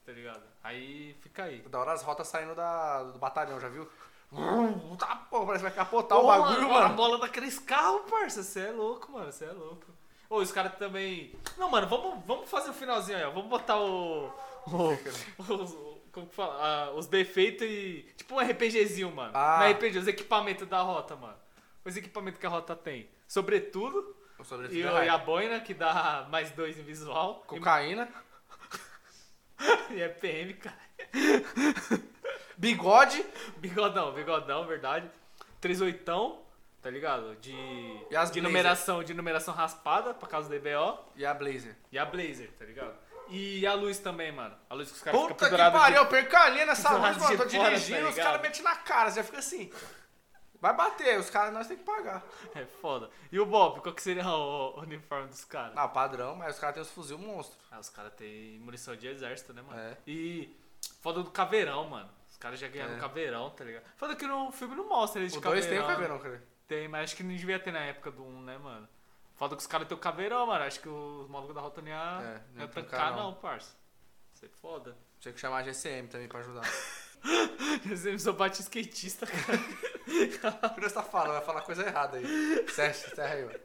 [0.06, 0.42] Tá ligado?
[0.64, 1.60] Aí fica aí.
[1.64, 3.92] Da hora as rotas saindo da, do batalhão, já viu?
[4.98, 6.86] Tá, pô, parece que vai capotar o bagulho, mano.
[6.86, 8.44] A bola daqueles carros, parça.
[8.44, 9.32] Você é louco, mano.
[9.32, 9.86] Você é louco.
[10.30, 11.36] Ô, os caras também.
[11.58, 13.32] Não, mano, vamos, vamos fazer o finalzinho aí, ó.
[13.32, 14.28] Vamos botar o.
[14.68, 14.98] o-
[15.38, 16.56] os, o- como que fala?
[16.62, 18.06] Ah, os defeitos e.
[18.16, 19.32] Tipo um RPGzinho, mano.
[19.34, 19.58] Ah.
[19.60, 21.38] Não é RPG, os equipamentos da rota, mano.
[21.84, 23.10] Os equipamentos que a rota tem.
[23.28, 24.16] Sobretudo.
[24.44, 27.44] Sobretudo E, é e a boina, que dá mais dois em visual.
[27.48, 28.08] Cocaína.
[29.92, 30.76] E é PM, cara.
[32.62, 33.26] Bigode.
[33.58, 35.10] Bigodão, bigodão, verdade.
[35.60, 36.38] 38,
[36.80, 37.36] tá ligado?
[37.38, 38.44] De, E as de blazer?
[38.44, 41.00] numeração, de numeração raspada, por causa do DBO.
[41.16, 41.76] E a Blazer.
[41.92, 42.94] E a Blazer, tá ligado?
[43.30, 44.56] E a luz também, mano.
[44.70, 46.92] A luz que os caras ficam Puta que pendurados pariu, eu perco a linha nessa
[46.98, 47.38] luz, mano.
[47.38, 48.26] Tô de fora, dirigindo, tá os ligado?
[48.28, 49.72] caras metem na cara, você já fica assim.
[50.60, 52.24] Vai bater, os caras nós tem que pagar.
[52.54, 53.10] É foda.
[53.32, 55.74] E o Bob, qual que seria o, o uniforme dos caras?
[55.76, 57.58] Ah, padrão, mas os caras têm os fuzil monstro.
[57.72, 59.80] Ah, os caras têm munição de exército, né, mano?
[59.80, 59.98] É.
[60.06, 60.56] E
[61.02, 62.10] foda do caveirão, mano.
[62.42, 62.96] Os caras já ganharam É.
[62.96, 63.84] um caveirão, tá ligado?
[63.96, 65.86] Foda que no filme não mostra eles de O dois caveirão.
[65.86, 66.44] tem o caveirão, cara.
[66.68, 68.90] Tem, mas acho que não devia ter na época do 1, né, mano?
[69.36, 70.64] Foda que os caras têm o caveirão, mano.
[70.66, 73.34] Acho que os malucos da rota não ia, É, não não ia tancar, não, não.
[73.36, 73.76] parça.
[74.34, 74.98] Isso é foda.
[75.20, 76.64] Tinha que chamar a GCM também pra ajudar.
[77.86, 79.60] Você sou bate skatista, cara.
[80.74, 81.34] Por que você tá falando?
[81.34, 82.66] Vai falar coisa errada aí.
[82.70, 83.60] Certo, encerra aí, mano.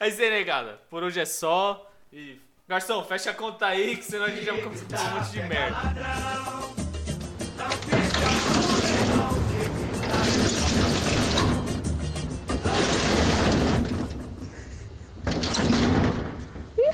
[0.00, 0.80] É isso aí, negada.
[0.88, 1.92] Por hoje é só.
[2.10, 2.40] E.
[2.66, 5.18] Garçom, fecha a conta aí, que senão a gente já vai começar a falar um
[5.20, 6.87] monte de merda.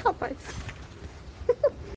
[0.04, 0.63] Rapaz.